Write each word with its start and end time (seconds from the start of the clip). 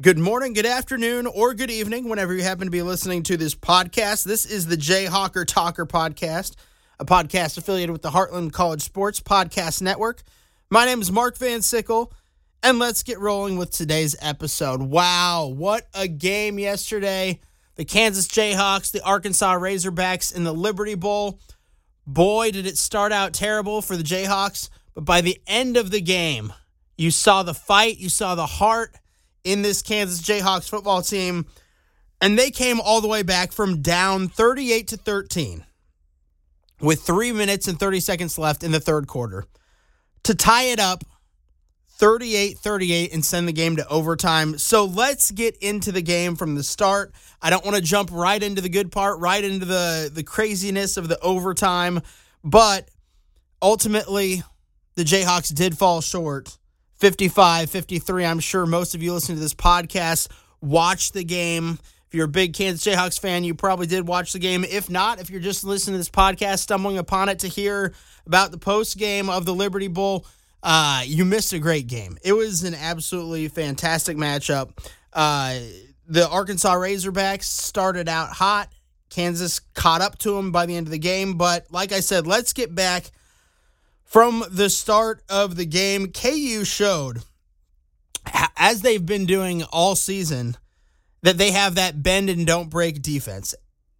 Good 0.00 0.18
morning, 0.18 0.54
good 0.54 0.64
afternoon, 0.64 1.26
or 1.26 1.52
good 1.52 1.70
evening, 1.70 2.08
whenever 2.08 2.32
you 2.32 2.42
happen 2.42 2.66
to 2.66 2.70
be 2.70 2.80
listening 2.80 3.22
to 3.24 3.36
this 3.36 3.54
podcast. 3.54 4.24
This 4.24 4.46
is 4.46 4.64
the 4.64 4.76
Jayhawker 4.76 5.44
Talker 5.44 5.84
podcast, 5.84 6.54
a 6.98 7.04
podcast 7.04 7.58
affiliated 7.58 7.90
with 7.90 8.00
the 8.00 8.08
Heartland 8.08 8.54
College 8.54 8.80
Sports 8.80 9.20
Podcast 9.20 9.82
Network. 9.82 10.22
My 10.70 10.86
name 10.86 11.02
is 11.02 11.12
Mark 11.12 11.36
Van 11.36 11.60
Sickle, 11.60 12.14
and 12.62 12.78
let's 12.78 13.02
get 13.02 13.18
rolling 13.18 13.58
with 13.58 13.72
today's 13.72 14.16
episode. 14.22 14.80
Wow, 14.80 15.48
what 15.54 15.86
a 15.92 16.08
game 16.08 16.58
yesterday! 16.58 17.38
The 17.74 17.84
Kansas 17.84 18.26
Jayhawks, 18.26 18.92
the 18.92 19.04
Arkansas 19.04 19.58
Razorbacks 19.58 20.34
in 20.34 20.44
the 20.44 20.54
Liberty 20.54 20.94
Bowl. 20.94 21.40
Boy, 22.06 22.52
did 22.52 22.64
it 22.64 22.78
start 22.78 23.12
out 23.12 23.34
terrible 23.34 23.82
for 23.82 23.98
the 23.98 24.02
Jayhawks, 24.02 24.70
but 24.94 25.04
by 25.04 25.20
the 25.20 25.42
end 25.46 25.76
of 25.76 25.90
the 25.90 26.00
game, 26.00 26.54
you 26.96 27.10
saw 27.10 27.42
the 27.42 27.52
fight, 27.52 27.98
you 27.98 28.08
saw 28.08 28.34
the 28.34 28.46
heart 28.46 28.94
in 29.44 29.62
this 29.62 29.82
Kansas 29.82 30.20
Jayhawks 30.20 30.68
football 30.68 31.02
team, 31.02 31.46
and 32.20 32.38
they 32.38 32.50
came 32.50 32.80
all 32.80 33.00
the 33.00 33.08
way 33.08 33.22
back 33.22 33.52
from 33.52 33.82
down 33.82 34.28
38 34.28 34.88
to 34.88 34.96
13 34.96 35.64
with 36.80 37.02
three 37.02 37.32
minutes 37.32 37.68
and 37.68 37.78
30 37.78 38.00
seconds 38.00 38.38
left 38.38 38.62
in 38.62 38.72
the 38.72 38.80
third 38.80 39.06
quarter 39.06 39.44
to 40.22 40.34
tie 40.34 40.64
it 40.64 40.80
up 40.80 41.04
38 42.00 42.56
38 42.56 43.12
and 43.12 43.24
send 43.24 43.46
the 43.46 43.52
game 43.52 43.76
to 43.76 43.86
overtime. 43.88 44.56
So 44.56 44.86
let's 44.86 45.30
get 45.30 45.56
into 45.58 45.92
the 45.92 46.00
game 46.00 46.34
from 46.34 46.54
the 46.54 46.62
start. 46.62 47.12
I 47.42 47.50
don't 47.50 47.64
want 47.64 47.76
to 47.76 47.82
jump 47.82 48.10
right 48.10 48.42
into 48.42 48.62
the 48.62 48.70
good 48.70 48.90
part, 48.90 49.18
right 49.18 49.44
into 49.44 49.66
the, 49.66 50.10
the 50.12 50.22
craziness 50.22 50.96
of 50.96 51.08
the 51.08 51.20
overtime, 51.20 52.00
but 52.42 52.88
ultimately, 53.60 54.42
the 54.94 55.04
Jayhawks 55.04 55.54
did 55.54 55.76
fall 55.76 56.00
short 56.00 56.56
55 57.00 57.70
53. 57.70 58.26
I'm 58.26 58.40
sure 58.40 58.66
most 58.66 58.94
of 58.94 59.02
you 59.02 59.14
listening 59.14 59.38
to 59.38 59.42
this 59.42 59.54
podcast 59.54 60.28
watched 60.60 61.14
the 61.14 61.24
game. 61.24 61.78
If 62.06 62.14
you're 62.14 62.26
a 62.26 62.28
big 62.28 62.52
Kansas 62.52 62.84
Jayhawks 62.84 63.18
fan, 63.18 63.42
you 63.42 63.54
probably 63.54 63.86
did 63.86 64.06
watch 64.06 64.34
the 64.34 64.38
game. 64.38 64.64
If 64.64 64.90
not, 64.90 65.18
if 65.18 65.30
you're 65.30 65.40
just 65.40 65.64
listening 65.64 65.94
to 65.94 65.98
this 65.98 66.10
podcast, 66.10 66.58
stumbling 66.58 66.98
upon 66.98 67.30
it 67.30 67.38
to 67.40 67.48
hear 67.48 67.94
about 68.26 68.50
the 68.50 68.58
post 68.58 68.98
game 68.98 69.30
of 69.30 69.46
the 69.46 69.54
Liberty 69.54 69.88
Bowl, 69.88 70.26
uh, 70.62 71.02
you 71.06 71.24
missed 71.24 71.54
a 71.54 71.58
great 71.58 71.86
game. 71.86 72.18
It 72.22 72.34
was 72.34 72.64
an 72.64 72.74
absolutely 72.74 73.48
fantastic 73.48 74.18
matchup. 74.18 74.76
Uh, 75.12 75.58
the 76.06 76.28
Arkansas 76.28 76.74
Razorbacks 76.74 77.44
started 77.44 78.08
out 78.08 78.28
hot. 78.28 78.68
Kansas 79.08 79.60
caught 79.74 80.02
up 80.02 80.18
to 80.18 80.32
them 80.32 80.52
by 80.52 80.66
the 80.66 80.76
end 80.76 80.86
of 80.86 80.90
the 80.90 80.98
game. 80.98 81.38
But 81.38 81.66
like 81.70 81.92
I 81.92 82.00
said, 82.00 82.26
let's 82.26 82.52
get 82.52 82.74
back 82.74 83.10
from 84.10 84.44
the 84.50 84.68
start 84.68 85.22
of 85.28 85.54
the 85.54 85.64
game, 85.64 86.10
KU 86.10 86.64
showed, 86.64 87.22
as 88.56 88.82
they've 88.82 89.06
been 89.06 89.24
doing 89.24 89.62
all 89.62 89.94
season, 89.94 90.56
that 91.22 91.38
they 91.38 91.52
have 91.52 91.76
that 91.76 92.02
bend 92.02 92.28
and 92.28 92.44
don't 92.44 92.70
break 92.70 93.02
defense. 93.02 93.54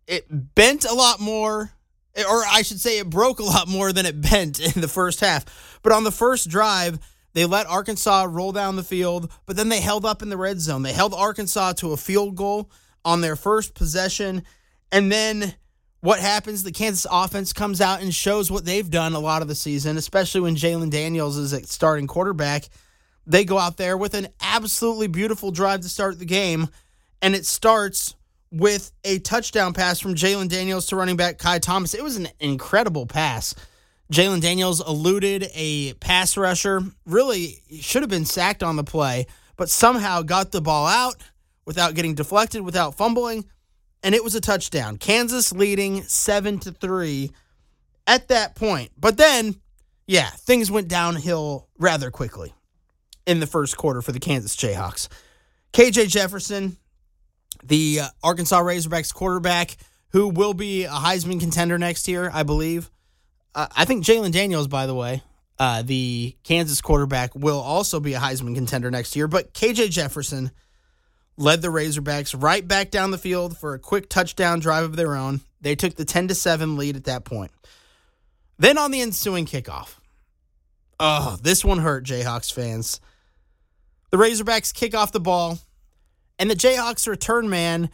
It 0.08 0.26
bent 0.28 0.84
a 0.84 0.92
lot 0.92 1.20
more, 1.20 1.70
or 2.16 2.42
I 2.44 2.62
should 2.62 2.80
say, 2.80 2.98
it 2.98 3.08
broke 3.08 3.38
a 3.38 3.44
lot 3.44 3.68
more 3.68 3.92
than 3.92 4.04
it 4.04 4.20
bent 4.30 4.58
in 4.58 4.80
the 4.80 4.88
first 4.88 5.20
half. 5.20 5.78
But 5.84 5.92
on 5.92 6.02
the 6.02 6.10
first 6.10 6.48
drive, 6.48 6.98
they 7.34 7.46
let 7.46 7.68
Arkansas 7.68 8.26
roll 8.28 8.50
down 8.50 8.74
the 8.74 8.82
field, 8.82 9.30
but 9.46 9.54
then 9.54 9.68
they 9.68 9.80
held 9.80 10.04
up 10.04 10.22
in 10.22 10.28
the 10.28 10.36
red 10.36 10.58
zone. 10.60 10.82
They 10.82 10.92
held 10.92 11.14
Arkansas 11.14 11.74
to 11.74 11.92
a 11.92 11.96
field 11.96 12.34
goal 12.34 12.68
on 13.04 13.20
their 13.20 13.36
first 13.36 13.74
possession. 13.74 14.42
And 14.90 15.12
then 15.12 15.54
what 16.00 16.18
happens? 16.20 16.62
The 16.62 16.72
Kansas 16.72 17.06
offense 17.10 17.52
comes 17.52 17.80
out 17.80 18.00
and 18.00 18.14
shows 18.14 18.50
what 18.50 18.64
they've 18.64 18.88
done 18.88 19.14
a 19.14 19.20
lot 19.20 19.42
of 19.42 19.48
the 19.48 19.54
season, 19.54 19.96
especially 19.96 20.40
when 20.40 20.56
Jalon 20.56 20.90
Daniels 20.90 21.36
is 21.36 21.52
at 21.52 21.66
starting 21.66 22.06
quarterback. 22.06 22.68
They 23.26 23.44
go 23.44 23.58
out 23.58 23.76
there 23.76 23.96
with 23.96 24.14
an 24.14 24.28
absolutely 24.40 25.08
beautiful 25.08 25.50
drive 25.50 25.80
to 25.80 25.88
start 25.88 26.18
the 26.18 26.24
game, 26.24 26.68
and 27.20 27.34
it 27.34 27.44
starts 27.44 28.14
with 28.50 28.90
a 29.04 29.18
touchdown 29.18 29.74
pass 29.74 30.00
from 30.00 30.14
Jalon 30.14 30.48
Daniels 30.48 30.86
to 30.86 30.96
running 30.96 31.16
back 31.16 31.38
Ky 31.38 31.58
Thomas. 31.60 31.94
It 31.94 32.02
was 32.02 32.16
an 32.16 32.28
incredible 32.40 33.06
pass. 33.06 33.54
Jalon 34.10 34.40
Daniels 34.40 34.84
eluded 34.84 35.48
a 35.54 35.92
pass 35.94 36.36
rusher, 36.36 36.82
really 37.06 37.62
should 37.80 38.02
have 38.02 38.10
been 38.10 38.24
sacked 38.24 38.62
on 38.62 38.76
the 38.76 38.82
play, 38.82 39.26
but 39.56 39.68
somehow 39.68 40.22
got 40.22 40.50
the 40.50 40.62
ball 40.62 40.86
out 40.86 41.16
without 41.66 41.94
getting 41.94 42.14
deflected, 42.14 42.62
without 42.62 42.96
fumbling 42.96 43.44
and 44.02 44.14
it 44.14 44.24
was 44.24 44.34
a 44.34 44.40
touchdown. 44.40 44.96
Kansas 44.96 45.52
leading 45.52 46.02
7 46.02 46.58
to 46.60 46.72
3 46.72 47.30
at 48.06 48.28
that 48.28 48.54
point. 48.54 48.90
But 48.98 49.16
then, 49.16 49.56
yeah, 50.06 50.30
things 50.30 50.70
went 50.70 50.88
downhill 50.88 51.68
rather 51.78 52.10
quickly 52.10 52.54
in 53.26 53.40
the 53.40 53.46
first 53.46 53.76
quarter 53.76 54.02
for 54.02 54.12
the 54.12 54.20
Kansas 54.20 54.56
Jayhawks. 54.56 55.08
KJ 55.72 56.08
Jefferson, 56.08 56.76
the 57.62 58.00
uh, 58.02 58.08
Arkansas 58.22 58.60
Razorbacks 58.60 59.14
quarterback, 59.14 59.76
who 60.10 60.28
will 60.28 60.54
be 60.54 60.84
a 60.84 60.90
Heisman 60.90 61.38
contender 61.38 61.78
next 61.78 62.08
year, 62.08 62.30
I 62.32 62.42
believe. 62.42 62.90
Uh, 63.54 63.68
I 63.76 63.84
think 63.84 64.04
Jalon 64.04 64.32
Daniels, 64.32 64.66
by 64.66 64.86
the 64.86 64.94
way, 64.94 65.22
uh, 65.58 65.82
the 65.82 66.36
Kansas 66.42 66.80
quarterback, 66.80 67.34
will 67.34 67.60
also 67.60 68.00
be 68.00 68.14
a 68.14 68.18
Heisman 68.18 68.54
contender 68.54 68.90
next 68.90 69.14
year. 69.14 69.28
But 69.28 69.52
KJ 69.52 69.90
Jefferson 69.90 70.50
led 71.40 71.62
the 71.62 71.68
Razorbacks 71.68 72.40
right 72.40 72.66
back 72.66 72.90
down 72.90 73.10
the 73.10 73.18
field 73.18 73.56
for 73.56 73.72
a 73.72 73.78
quick 73.78 74.08
touchdown 74.10 74.60
drive 74.60 74.84
of 74.84 74.96
their 74.96 75.16
own. 75.16 75.40
They 75.60 75.74
took 75.74 75.96
the 75.96 76.04
10 76.04 76.28
to 76.28 76.34
7 76.34 76.76
lead 76.76 76.96
at 76.96 77.04
that 77.04 77.24
point. 77.24 77.50
Then 78.58 78.76
on 78.76 78.90
the 78.90 79.00
ensuing 79.00 79.46
kickoff. 79.46 79.96
Oh, 80.98 81.38
this 81.42 81.64
one 81.64 81.78
hurt 81.78 82.04
Jayhawks 82.04 82.52
fans. 82.52 83.00
The 84.10 84.18
Razorbacks 84.18 84.74
kick 84.74 84.94
off 84.94 85.12
the 85.12 85.20
ball, 85.20 85.58
and 86.38 86.50
the 86.50 86.54
Jayhawks 86.54 87.08
return 87.08 87.48
man 87.48 87.88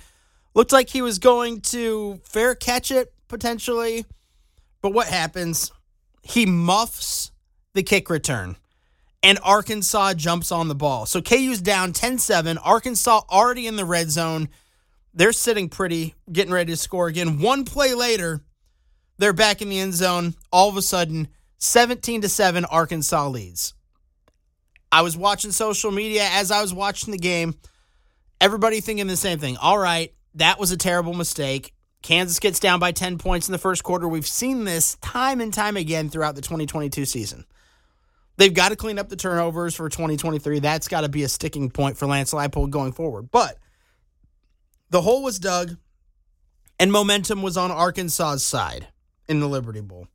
looked 0.55 0.73
like 0.73 0.89
he 0.89 1.03
was 1.03 1.21
going 1.21 1.61
to 1.61 2.21
fair 2.25 2.57
catch 2.57 2.91
it 2.91 3.13
potentially. 3.29 4.07
But 4.83 4.93
what 4.93 5.07
happens? 5.07 5.71
He 6.23 6.47
muffs 6.47 7.31
the 7.75 7.85
kick 7.85 8.11
return 8.11 8.57
and 9.27 9.41
Arkansas 9.43 10.15
jumps 10.15 10.53
on 10.53 10.69
the 10.69 10.75
ball. 10.77 11.05
So 11.05 11.21
KU's 11.21 11.61
down 11.61 11.93
10 11.93 12.19
7. 12.19 12.59
Arkansas 12.59 13.23
already 13.29 13.67
in 13.67 13.75
the 13.75 13.85
red 13.85 14.09
zone. 14.09 14.49
They're 15.15 15.33
sitting 15.33 15.69
pretty, 15.69 16.15
getting 16.31 16.53
ready 16.53 16.73
to 16.73 16.77
score 16.77 17.09
again. 17.09 17.41
One 17.41 17.65
play 17.65 17.95
later, 17.95 18.41
they're 19.19 19.33
back 19.33 19.61
in 19.63 19.69
the 19.69 19.81
end 19.81 19.95
zone. 19.95 20.35
All 20.53 20.69
of 20.69 20.77
a 20.77 20.83
sudden, 20.83 21.27
17 21.59 22.21
to 22.21 22.29
7, 22.29 22.65
Arkansas 22.67 23.27
leads. 23.27 23.75
I 24.93 25.03
was 25.03 25.17
watching 25.17 25.51
social 25.51 25.91
media 25.91 26.29
as 26.31 26.53
I 26.53 26.63
was 26.63 26.73
watching 26.73 27.11
the 27.11 27.19
game. 27.19 27.57
Everybody 28.41 28.81
thinking 28.81 29.09
the 29.09 29.17
same 29.17 29.41
thing. 29.41 29.57
All 29.57 29.79
right, 29.79 30.15
that 30.37 30.61
was 30.61 30.71
a 30.71 30.77
terrible 30.77 31.15
mistake. 31.15 31.75
Kansas 32.01 32.39
gets 32.39 32.61
down 32.61 32.79
by 32.79 32.93
10 32.93 33.19
points 33.19 33.49
in 33.49 33.53
the 33.53 33.59
first 33.59 33.83
quarter. 33.83 34.07
We've 34.07 34.25
seen 34.25 34.63
this 34.63 34.95
time 35.03 35.41
and 35.41 35.53
time 35.53 35.77
again 35.77 36.11
throughout 36.11 36.37
the 36.37 36.43
2022 36.43 37.05
season. 37.07 37.45
They've 38.37 38.53
got 38.53 38.69
to 38.69 38.77
clean 38.77 38.99
up 38.99 39.09
the 39.09 39.17
turnovers 39.17 39.75
for 39.75 39.89
2023. 39.89 40.59
That's 40.59 40.89
got 40.89 41.03
to 41.03 41.09
be 41.09 41.23
a 41.23 41.29
sticking 41.29 41.71
point 41.71 41.97
for 41.97 42.07
Lance 42.07 42.33
Leipold 42.33 42.71
going 42.71 42.93
forward. 42.93 43.31
But 43.31 43.59
the 44.91 45.01
hole 45.01 45.23
was 45.23 45.39
dug, 45.39 45.77
and 46.79 46.93
momentum 46.93 47.43
was 47.43 47.57
on 47.57 47.71
Arkansas's 47.71 48.47
side 48.47 48.89
in 49.29 49.41
the 49.41 49.49
Liberty 49.49 49.81
Bowl. 49.81 50.07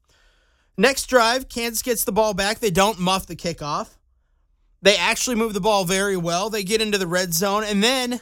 Next 0.78 1.08
drive, 1.08 1.50
Kansas 1.50 1.82
gets 1.82 2.04
the 2.04 2.12
ball 2.12 2.34
back. 2.34 2.60
They 2.60 2.72
don't 2.72 3.00
muff 3.00 3.28
the 3.28 3.36
kickoff. 3.36 3.90
They 4.82 4.96
actually 4.96 5.36
move 5.36 5.54
the 5.54 5.62
ball 5.62 5.86
very 5.86 6.18
well. 6.18 6.50
They 6.50 6.64
get 6.64 6.82
into 6.82 6.98
the 6.98 7.08
red 7.08 7.34
zone, 7.34 7.64
and 7.64 7.84
then 7.84 8.22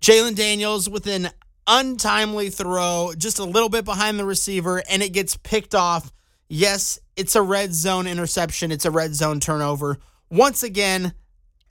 Jalon 0.00 0.36
Daniels 0.36 0.88
with 0.88 1.06
an 1.06 1.30
untimely 1.66 2.50
throw, 2.50 3.12
just 3.16 3.38
a 3.38 3.44
little 3.44 3.68
bit 3.68 3.84
behind 3.84 4.18
the 4.18 4.24
receiver, 4.24 4.82
and 4.88 5.02
it 5.02 5.12
gets 5.12 5.36
picked 5.36 5.74
off 5.74 6.12
Yes, 6.48 6.98
it's 7.16 7.34
a 7.34 7.42
red 7.42 7.74
zone 7.74 8.06
interception, 8.06 8.70
it's 8.70 8.84
a 8.84 8.90
red 8.90 9.14
zone 9.14 9.40
turnover. 9.40 9.98
Once 10.30 10.62
again, 10.62 11.12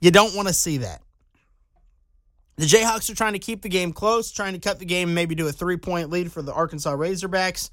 you 0.00 0.10
don't 0.10 0.34
want 0.34 0.48
to 0.48 0.54
see 0.54 0.78
that. 0.78 1.02
The 2.56 2.64
Jayhawks 2.64 3.10
are 3.10 3.14
trying 3.14 3.34
to 3.34 3.38
keep 3.38 3.62
the 3.62 3.68
game 3.68 3.92
close, 3.92 4.32
trying 4.32 4.54
to 4.54 4.58
cut 4.58 4.78
the 4.78 4.86
game 4.86 5.12
maybe 5.12 5.34
do 5.34 5.46
a 5.46 5.52
three 5.52 5.76
point 5.76 6.10
lead 6.10 6.32
for 6.32 6.42
the 6.42 6.52
Arkansas 6.52 6.94
Razorbacks, 6.96 7.70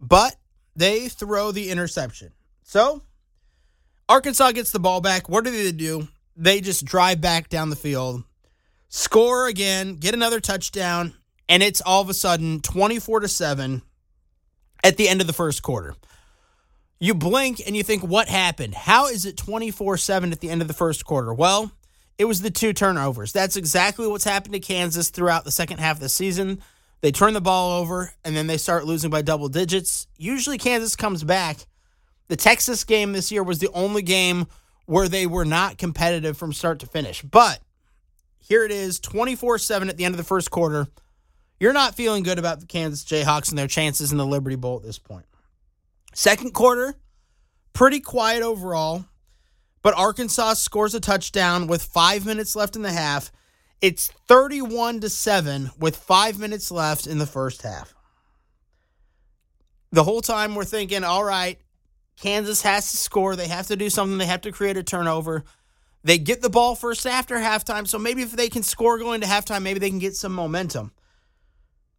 but 0.00 0.36
they 0.74 1.08
throw 1.08 1.52
the 1.52 1.70
interception. 1.70 2.32
So, 2.62 3.02
Arkansas 4.08 4.52
gets 4.52 4.72
the 4.72 4.80
ball 4.80 5.00
back. 5.00 5.28
What 5.28 5.44
do 5.44 5.50
they 5.50 5.72
do? 5.72 6.08
They 6.36 6.60
just 6.60 6.84
drive 6.84 7.20
back 7.20 7.48
down 7.48 7.70
the 7.70 7.76
field, 7.76 8.24
score 8.88 9.46
again, 9.46 9.96
get 9.96 10.14
another 10.14 10.40
touchdown, 10.40 11.14
and 11.48 11.62
it's 11.62 11.80
all 11.80 12.00
of 12.00 12.08
a 12.08 12.14
sudden 12.14 12.60
24 12.60 13.20
to 13.20 13.28
7 13.28 13.82
at 14.82 14.96
the 14.96 15.08
end 15.08 15.20
of 15.20 15.26
the 15.26 15.32
first 15.32 15.62
quarter. 15.62 15.94
You 17.02 17.14
blink 17.14 17.60
and 17.66 17.76
you 17.76 17.82
think, 17.82 18.04
what 18.04 18.28
happened? 18.28 18.76
How 18.76 19.08
is 19.08 19.26
it 19.26 19.36
24 19.36 19.96
7 19.96 20.30
at 20.30 20.38
the 20.38 20.48
end 20.48 20.62
of 20.62 20.68
the 20.68 20.72
first 20.72 21.04
quarter? 21.04 21.34
Well, 21.34 21.72
it 22.16 22.26
was 22.26 22.42
the 22.42 22.50
two 22.52 22.72
turnovers. 22.72 23.32
That's 23.32 23.56
exactly 23.56 24.06
what's 24.06 24.22
happened 24.22 24.54
to 24.54 24.60
Kansas 24.60 25.10
throughout 25.10 25.42
the 25.42 25.50
second 25.50 25.78
half 25.78 25.96
of 25.96 26.00
the 26.00 26.08
season. 26.08 26.62
They 27.00 27.10
turn 27.10 27.34
the 27.34 27.40
ball 27.40 27.80
over 27.80 28.12
and 28.24 28.36
then 28.36 28.46
they 28.46 28.56
start 28.56 28.84
losing 28.84 29.10
by 29.10 29.22
double 29.22 29.48
digits. 29.48 30.06
Usually, 30.16 30.58
Kansas 30.58 30.94
comes 30.94 31.24
back. 31.24 31.66
The 32.28 32.36
Texas 32.36 32.84
game 32.84 33.10
this 33.10 33.32
year 33.32 33.42
was 33.42 33.58
the 33.58 33.72
only 33.74 34.02
game 34.02 34.46
where 34.86 35.08
they 35.08 35.26
were 35.26 35.44
not 35.44 35.78
competitive 35.78 36.36
from 36.36 36.52
start 36.52 36.78
to 36.78 36.86
finish. 36.86 37.20
But 37.22 37.58
Here 38.38 38.64
it 38.64 38.70
is, 38.70 39.00
24 39.00 39.58
7 39.58 39.88
at 39.88 39.96
the 39.96 40.04
end 40.04 40.14
of 40.14 40.18
the 40.18 40.24
first 40.24 40.52
quarter. 40.52 40.86
You're 41.58 41.72
not 41.72 41.96
feeling 41.96 42.22
good 42.22 42.38
about 42.38 42.60
the 42.60 42.66
Kansas 42.66 43.04
Jayhawks 43.04 43.48
and 43.48 43.58
their 43.58 43.66
chances 43.66 44.12
in 44.12 44.18
the 44.18 44.26
Liberty 44.26 44.54
Bowl 44.54 44.76
at 44.76 44.84
this 44.84 45.00
point. 45.00 45.26
Second 46.12 46.52
quarter, 46.52 46.94
pretty 47.72 48.00
quiet 48.00 48.42
overall, 48.42 49.06
but 49.82 49.96
Arkansas 49.96 50.54
scores 50.54 50.94
a 50.94 51.00
touchdown 51.00 51.66
with 51.66 51.82
five 51.82 52.26
minutes 52.26 52.54
left 52.54 52.76
in 52.76 52.82
the 52.82 52.92
half. 52.92 53.32
It's 53.80 54.08
31 54.28 55.00
to 55.00 55.08
7 55.08 55.70
with 55.78 55.96
five 55.96 56.38
minutes 56.38 56.70
left 56.70 57.06
in 57.06 57.18
the 57.18 57.26
first 57.26 57.62
half. 57.62 57.94
The 59.90 60.04
whole 60.04 60.20
time 60.22 60.54
we're 60.54 60.64
thinking, 60.64 61.02
all 61.02 61.24
right, 61.24 61.58
Kansas 62.20 62.62
has 62.62 62.90
to 62.92 62.96
score. 62.96 63.34
They 63.34 63.48
have 63.48 63.66
to 63.66 63.76
do 63.76 63.90
something. 63.90 64.18
They 64.18 64.26
have 64.26 64.42
to 64.42 64.52
create 64.52 64.76
a 64.76 64.82
turnover. 64.82 65.44
They 66.04 66.18
get 66.18 66.42
the 66.42 66.50
ball 66.50 66.74
first 66.74 67.06
after 67.06 67.36
halftime. 67.36 67.88
So 67.88 67.98
maybe 67.98 68.22
if 68.22 68.32
they 68.32 68.48
can 68.48 68.62
score 68.62 68.98
going 68.98 69.20
to 69.22 69.26
halftime, 69.26 69.62
maybe 69.62 69.80
they 69.80 69.90
can 69.90 69.98
get 69.98 70.14
some 70.14 70.32
momentum. 70.32 70.92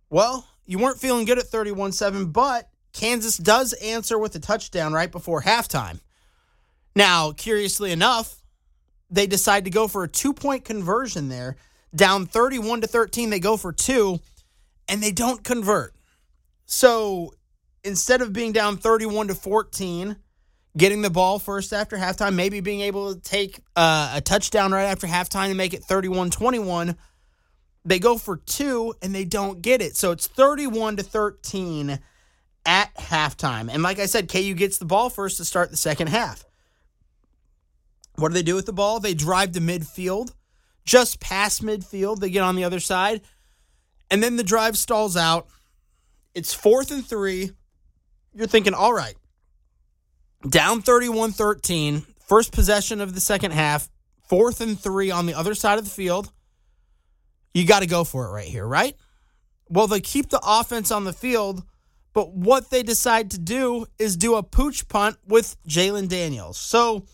Well, 0.10 0.48
you 0.66 0.78
weren't 0.78 1.00
feeling 1.00 1.26
good 1.26 1.40
at 1.40 1.46
31 1.46 1.92
7, 1.92 2.28
but 2.28 2.70
Kansas 2.94 3.38
does 3.38 3.74
answer 3.74 4.18
with 4.18 4.36
a 4.36 4.40
touchdown 4.40 4.94
right 4.94 5.12
before 5.12 5.42
halftime. 5.42 6.00
Now, 6.96 7.32
curiously 7.32 7.92
enough, 7.92 8.36
they 9.10 9.28
decide 9.28 9.66
to 9.66 9.72
go 9.72 9.88
for 9.88 10.04
a 10.04 10.08
two 10.08 10.34
point 10.34 10.64
conversion 10.64 11.28
there. 11.28 11.56
Down 11.96 12.26
31 12.26 12.82
to 12.82 12.88
13, 12.88 13.30
they 13.30 13.40
go 13.40 13.58
for 13.58 13.72
two, 13.72 14.20
and 14.88 15.02
they 15.02 15.12
don't 15.12 15.44
convert. 15.44 15.94
So 16.66 17.34
instead 17.84 18.22
of 18.22 18.34
being 18.34 18.52
down 18.52 18.78
31 18.78 19.28
to 19.28 19.36
14, 19.36 20.16
getting 20.76 21.02
the 21.02 21.10
ball 21.10 21.38
first 21.38 21.74
after 21.74 21.98
halftime, 21.98 22.34
maybe 22.34 22.62
being 22.62 22.82
able 22.82 23.14
to 23.14 23.20
take 23.20 23.60
uh, 23.76 24.14
a 24.16 24.22
touchdown 24.22 24.72
right 24.72 24.86
after 24.86 25.06
halftime 25.06 25.48
and 25.48 25.58
make 25.58 25.74
it 25.74 25.84
31 25.84 26.32
21, 26.32 26.96
they 27.86 28.00
go 28.00 28.18
for 28.18 28.38
two 28.38 28.94
and 29.02 29.14
they 29.14 29.26
don't 29.26 29.62
get 29.62 29.82
it. 29.82 29.96
So 29.96 30.12
it's 30.12 30.28
31 30.28 30.98
to 30.98 31.04
13 31.04 32.00
at 32.66 32.94
halftime. 32.96 33.70
And 33.72 33.84
like 33.84 34.00
I 34.00 34.06
said, 34.06 34.32
KU 34.32 34.54
gets 34.54 34.78
the 34.78 34.86
ball 34.86 35.10
first 35.10 35.38
to 35.38 35.46
start 35.46 35.72
the 35.72 35.78
second 35.78 36.08
half. 36.08 36.46
What 38.16 38.30
do 38.30 38.34
they 38.36 38.44
do 38.44 38.56
with 38.56 38.66
the 38.66 38.74
ball? 38.74 39.00
They 39.00 39.14
drive 39.14 39.54
to 39.54 39.60
midfield, 39.60 40.34
just 40.86 41.20
past 41.20 41.64
midfield. 41.64 42.20
They 42.20 42.30
get 42.30 42.44
on 42.44 42.56
the 42.56 42.64
other 42.64 42.80
side. 42.80 43.22
And 44.12 44.22
then 44.22 44.36
the 44.36 44.44
drive 44.44 44.78
stalls 44.78 45.18
out. 45.18 45.48
It's 46.36 46.54
fourth 46.54 46.92
and 46.92 47.06
three. 47.06 47.52
You're 48.34 48.48
thinking, 48.48 48.74
all 48.74 48.94
right, 48.94 49.16
down 50.48 50.82
31 50.82 51.32
13, 51.32 52.06
first 52.28 52.52
possession 52.52 53.02
of 53.02 53.14
the 53.14 53.22
second 53.22 53.52
half, 53.52 53.90
fourth 54.28 54.62
and 54.62 54.80
three 54.80 55.12
on 55.12 55.26
the 55.26 55.34
other 55.34 55.54
side 55.54 55.78
of 55.78 55.86
the 55.86 55.92
field. 55.92 56.32
You 57.54 57.66
got 57.68 57.82
to 57.82 57.88
go 57.88 58.04
for 58.04 58.26
it 58.26 58.32
right 58.32 58.48
here, 58.48 58.68
right? 58.68 58.96
Well, 59.70 59.88
they 59.88 60.02
keep 60.02 60.30
the 60.30 60.42
offense 60.44 60.92
on 60.92 61.04
the 61.04 61.14
field, 61.14 61.64
but 62.14 62.32
what 62.34 62.70
they 62.70 62.84
decide 62.84 63.32
to 63.32 63.40
do 63.40 63.86
is 64.00 64.16
do 64.16 64.36
a 64.36 64.44
pooch 64.44 64.88
punt 64.88 65.18
with 65.28 65.56
Jalon 65.68 66.08
Daniels. 66.08 66.58
So 66.58 67.06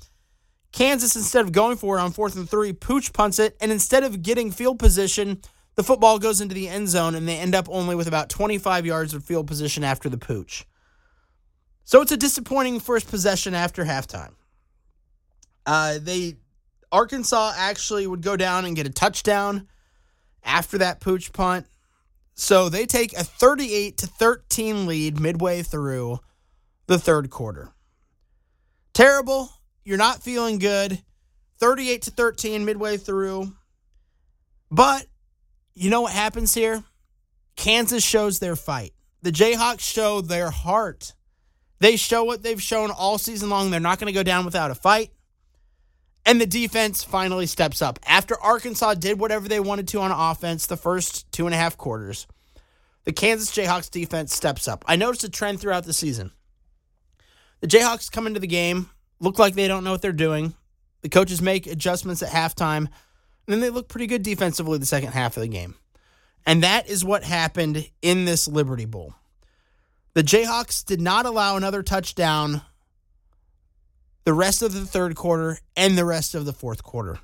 Kansas, 0.71 1.15
instead 1.15 1.45
of 1.45 1.51
going 1.51 1.77
for 1.77 1.97
it 1.97 2.01
on 2.01 2.11
fourth 2.11 2.35
and 2.35 2.49
three, 2.49 2.73
pooch 2.73 3.11
punts 3.13 3.39
it, 3.39 3.57
and 3.59 3.71
instead 3.71 4.03
of 4.03 4.21
getting 4.21 4.51
field 4.51 4.77
position, 4.77 5.41
the 5.75 5.83
football 5.83 6.19
goes 6.19 6.41
into 6.41 6.53
the 6.53 6.67
end 6.67 6.89
zone, 6.89 7.15
and 7.15 7.27
they 7.27 7.37
end 7.37 7.55
up 7.55 7.67
only 7.69 7.95
with 7.95 8.07
about 8.07 8.29
25 8.29 8.85
yards 8.85 9.13
of 9.13 9.23
field 9.23 9.47
position 9.47 9.83
after 9.83 10.09
the 10.09 10.17
pooch. 10.17 10.65
So 11.85 12.01
it's 12.01 12.11
a 12.11 12.17
disappointing 12.17 12.79
first 12.81 13.09
possession 13.09 13.55
after 13.55 13.83
halftime. 13.83 14.33
Uh, 15.65 15.97
they 15.99 16.35
Arkansas 16.91 17.53
actually 17.55 18.07
would 18.07 18.21
go 18.21 18.35
down 18.35 18.65
and 18.65 18.75
get 18.75 18.87
a 18.87 18.91
touchdown 18.91 19.67
after 20.43 20.79
that 20.79 20.99
pooch 20.99 21.31
punt. 21.33 21.67
So 22.39 22.69
they 22.69 22.85
take 22.85 23.11
a 23.11 23.23
38 23.25 23.97
to 23.97 24.07
13 24.07 24.87
lead 24.87 25.19
midway 25.19 25.61
through 25.61 26.21
the 26.87 26.97
third 26.97 27.29
quarter. 27.29 27.73
Terrible. 28.93 29.49
You're 29.83 29.97
not 29.97 30.23
feeling 30.23 30.57
good. 30.57 31.03
38 31.59 32.03
to 32.03 32.11
13 32.11 32.63
midway 32.63 32.95
through. 32.95 33.51
But 34.71 35.05
you 35.75 35.89
know 35.89 35.99
what 35.99 36.13
happens 36.13 36.53
here? 36.53 36.81
Kansas 37.57 38.05
shows 38.05 38.39
their 38.39 38.55
fight. 38.55 38.93
The 39.21 39.33
Jayhawks 39.33 39.81
show 39.81 40.21
their 40.21 40.49
heart. 40.49 41.13
They 41.79 41.97
show 41.97 42.23
what 42.23 42.41
they've 42.41 42.61
shown 42.61 42.89
all 42.89 43.17
season 43.17 43.49
long. 43.49 43.69
They're 43.69 43.81
not 43.81 43.99
going 43.99 44.13
to 44.13 44.17
go 44.17 44.23
down 44.23 44.45
without 44.45 44.71
a 44.71 44.75
fight. 44.75 45.11
And 46.25 46.39
the 46.39 46.45
defense 46.45 47.03
finally 47.03 47.45
steps 47.45 47.81
up. 47.81 47.99
After 48.05 48.39
Arkansas 48.39 48.95
did 48.95 49.19
whatever 49.19 49.47
they 49.47 49.59
wanted 49.59 49.87
to 49.89 49.99
on 50.01 50.11
offense 50.11 50.65
the 50.65 50.77
first 50.77 51.31
two 51.31 51.45
and 51.45 51.55
a 51.55 51.57
half 51.57 51.77
quarters, 51.77 52.27
the 53.05 53.13
Kansas 53.13 53.51
Jayhawks 53.51 53.89
defense 53.89 54.35
steps 54.35 54.67
up. 54.67 54.83
I 54.87 54.95
noticed 54.95 55.23
a 55.23 55.29
trend 55.29 55.59
throughout 55.59 55.85
the 55.85 55.93
season. 55.93 56.31
The 57.61 57.67
Jayhawks 57.67 58.11
come 58.11 58.27
into 58.27 58.39
the 58.39 58.47
game, 58.47 58.89
look 59.19 59.39
like 59.39 59.55
they 59.55 59.67
don't 59.67 59.83
know 59.83 59.91
what 59.91 60.01
they're 60.01 60.11
doing. 60.13 60.53
The 61.01 61.09
coaches 61.09 61.41
make 61.41 61.65
adjustments 61.65 62.21
at 62.21 62.29
halftime, 62.29 62.77
and 62.77 62.89
then 63.47 63.61
they 63.61 63.69
look 63.69 63.87
pretty 63.87 64.07
good 64.07 64.21
defensively 64.21 64.77
the 64.77 64.85
second 64.85 65.13
half 65.13 65.37
of 65.37 65.41
the 65.41 65.47
game. 65.47 65.75
And 66.45 66.63
that 66.63 66.87
is 66.87 67.03
what 67.03 67.23
happened 67.23 67.89
in 68.01 68.25
this 68.25 68.47
Liberty 68.47 68.85
Bowl. 68.85 69.13
The 70.13 70.23
Jayhawks 70.23 70.85
did 70.85 71.01
not 71.01 71.25
allow 71.25 71.55
another 71.55 71.83
touchdown 71.83 72.61
the 74.29 74.33
rest 74.35 74.61
of 74.61 74.73
the 74.73 74.85
third 74.85 75.15
quarter 75.15 75.57
and 75.75 75.97
the 75.97 76.05
rest 76.05 76.35
of 76.35 76.45
the 76.45 76.53
fourth 76.53 76.83
quarter. 76.83 77.17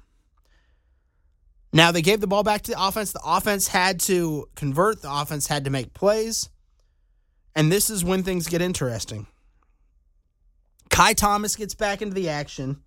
Now 1.72 1.92
they 1.92 2.02
gave 2.02 2.19
the 2.19 2.25
ball 2.25 2.42
back 2.42 2.63
to 2.63 2.72
the 2.72 2.84
offense. 2.84 3.12
The 3.12 3.22
offense 3.24 3.68
had 3.68 4.00
to 4.00 4.50
convert, 4.56 5.04
the 5.04 5.13
offense 5.13 5.46
had 5.46 5.66
to 5.66 5.69
make 5.69 5.94
plays. 5.94 6.50
And 7.54 7.72
this 7.72 7.92
is 7.92 8.04
when 8.04 8.24
things 8.24 8.48
get 8.48 8.60
interesting. 8.60 9.28
Ky 10.90 11.13
Thomas 11.13 11.56
gets 11.56 11.75
back 11.75 12.02
into 12.02 12.16
the 12.16 12.30
action, 12.30 12.81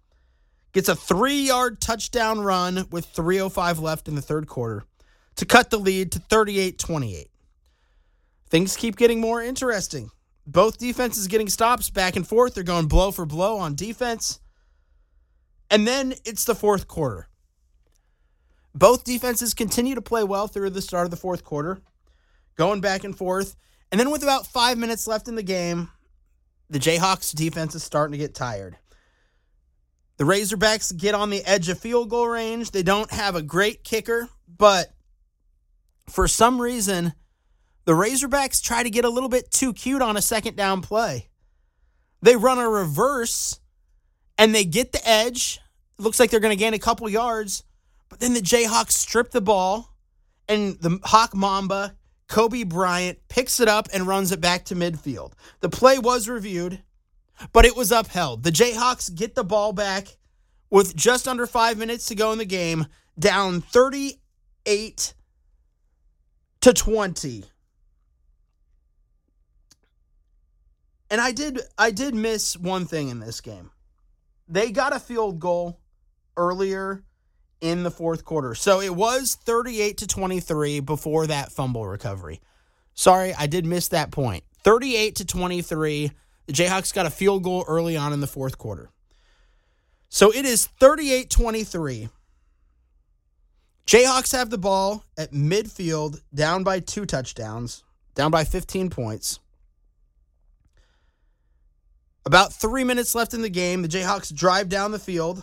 gets 0.72 0.88
a 0.88 0.96
three 0.96 1.46
yard 1.46 1.80
touchdown 1.80 2.40
run 2.40 2.88
with 2.90 3.06
3.05 3.14 3.80
left 3.80 4.08
in 4.08 4.16
the 4.16 4.20
third 4.20 4.48
quarter 4.48 4.82
to 5.36 5.46
cut 5.46 5.70
the 5.70 5.78
lead 5.78 6.10
to 6.10 6.18
38 6.18 6.76
28 6.76 7.30
things 8.50 8.76
keep 8.76 8.96
getting 8.96 9.20
more 9.20 9.40
interesting. 9.40 10.10
Both 10.48 10.78
defenses 10.78 11.26
getting 11.26 11.50
stops 11.50 11.90
back 11.90 12.16
and 12.16 12.26
forth. 12.26 12.54
They're 12.54 12.64
going 12.64 12.86
blow 12.86 13.10
for 13.10 13.26
blow 13.26 13.58
on 13.58 13.74
defense. 13.74 14.40
And 15.70 15.86
then 15.86 16.14
it's 16.24 16.46
the 16.46 16.54
fourth 16.54 16.88
quarter. 16.88 17.28
Both 18.74 19.04
defenses 19.04 19.52
continue 19.52 19.94
to 19.94 20.00
play 20.00 20.24
well 20.24 20.48
through 20.48 20.70
the 20.70 20.80
start 20.80 21.04
of 21.04 21.10
the 21.10 21.18
fourth 21.18 21.44
quarter, 21.44 21.82
going 22.56 22.80
back 22.80 23.04
and 23.04 23.14
forth. 23.14 23.56
And 23.92 24.00
then 24.00 24.10
with 24.10 24.22
about 24.22 24.46
five 24.46 24.78
minutes 24.78 25.06
left 25.06 25.28
in 25.28 25.34
the 25.34 25.42
game, 25.42 25.90
the 26.70 26.78
Jayhawks 26.78 27.34
defense 27.34 27.74
is 27.74 27.82
starting 27.82 28.12
to 28.12 28.18
get 28.18 28.34
tired. 28.34 28.78
The 30.16 30.24
Razorbacks 30.24 30.96
get 30.96 31.14
on 31.14 31.28
the 31.28 31.44
edge 31.44 31.68
of 31.68 31.78
field 31.78 32.08
goal 32.08 32.26
range. 32.26 32.70
They 32.70 32.82
don't 32.82 33.10
have 33.10 33.36
a 33.36 33.42
great 33.42 33.84
kicker, 33.84 34.30
but 34.48 34.94
for 36.08 36.26
some 36.26 36.58
reason, 36.58 37.12
the 37.88 37.94
Razorbacks 37.94 38.62
try 38.62 38.82
to 38.82 38.90
get 38.90 39.06
a 39.06 39.08
little 39.08 39.30
bit 39.30 39.50
too 39.50 39.72
cute 39.72 40.02
on 40.02 40.18
a 40.18 40.20
second 40.20 40.56
down 40.56 40.82
play. 40.82 41.30
They 42.20 42.36
run 42.36 42.58
a 42.58 42.68
reverse 42.68 43.60
and 44.36 44.54
they 44.54 44.66
get 44.66 44.92
the 44.92 45.00
edge. 45.08 45.58
It 45.98 46.02
looks 46.02 46.20
like 46.20 46.28
they're 46.28 46.38
going 46.38 46.54
to 46.54 46.62
gain 46.62 46.74
a 46.74 46.78
couple 46.78 47.08
yards, 47.08 47.64
but 48.10 48.20
then 48.20 48.34
the 48.34 48.42
Jayhawks 48.42 48.90
strip 48.92 49.30
the 49.30 49.40
ball 49.40 49.96
and 50.50 50.78
the 50.82 51.00
Hawk 51.02 51.34
Mamba, 51.34 51.96
Cobee 52.28 52.64
Bryant, 52.64 53.20
picks 53.30 53.58
it 53.58 53.68
up 53.68 53.88
and 53.94 54.06
runs 54.06 54.32
it 54.32 54.40
back 54.42 54.66
to 54.66 54.74
midfield. 54.74 55.32
The 55.60 55.70
play 55.70 55.98
was 55.98 56.28
reviewed, 56.28 56.82
but 57.54 57.64
it 57.64 57.74
was 57.74 57.90
upheld. 57.90 58.42
The 58.42 58.52
Jayhawks 58.52 59.14
get 59.14 59.34
the 59.34 59.44
ball 59.44 59.72
back 59.72 60.08
with 60.68 60.94
just 60.94 61.26
under 61.26 61.46
five 61.46 61.78
minutes 61.78 62.04
to 62.08 62.14
go 62.14 62.32
in 62.32 62.38
the 62.38 62.44
game, 62.44 62.86
down 63.18 63.62
38 63.62 65.14
to 66.60 66.72
20. 66.74 67.44
And 71.10 71.20
I 71.20 71.32
did 71.32 71.60
I 71.78 71.90
did 71.90 72.14
miss 72.14 72.56
one 72.56 72.84
thing 72.84 73.08
in 73.08 73.20
this 73.20 73.40
game. 73.40 73.70
They 74.46 74.70
got 74.70 74.94
a 74.94 75.00
field 75.00 75.40
goal 75.40 75.80
earlier 76.36 77.02
in 77.60 77.82
the 77.82 77.90
fourth 77.90 78.24
quarter. 78.24 78.54
So 78.54 78.80
it 78.80 78.94
was 78.94 79.34
38 79.34 79.98
to 79.98 80.06
23 80.06 80.80
before 80.80 81.26
that 81.26 81.52
fumble 81.52 81.86
recovery. 81.86 82.40
Sorry, 82.94 83.34
I 83.34 83.46
did 83.46 83.64
miss 83.64 83.88
that 83.88 84.10
point. 84.10 84.44
38 84.64 85.16
to 85.16 85.24
23. 85.24 86.12
The 86.46 86.52
Jayhawks 86.52 86.94
got 86.94 87.06
a 87.06 87.10
field 87.10 87.42
goal 87.42 87.64
early 87.68 87.96
on 87.96 88.12
in 88.12 88.20
the 88.20 88.26
fourth 88.26 88.58
quarter. 88.58 88.90
So 90.08 90.32
it 90.32 90.44
is 90.44 90.66
38 90.66 91.30
23. 91.30 92.08
Jayhawks 93.86 94.32
have 94.32 94.50
the 94.50 94.58
ball 94.58 95.04
at 95.16 95.32
midfield, 95.32 96.20
down 96.34 96.62
by 96.62 96.80
two 96.80 97.06
touchdowns, 97.06 97.84
down 98.14 98.30
by 98.30 98.44
15 98.44 98.90
points. 98.90 99.40
About 102.28 102.52
three 102.52 102.84
minutes 102.84 103.14
left 103.14 103.32
in 103.32 103.40
the 103.40 103.48
game. 103.48 103.80
The 103.80 103.88
Jayhawks 103.88 104.34
drive 104.34 104.68
down 104.68 104.92
the 104.92 104.98
field. 104.98 105.42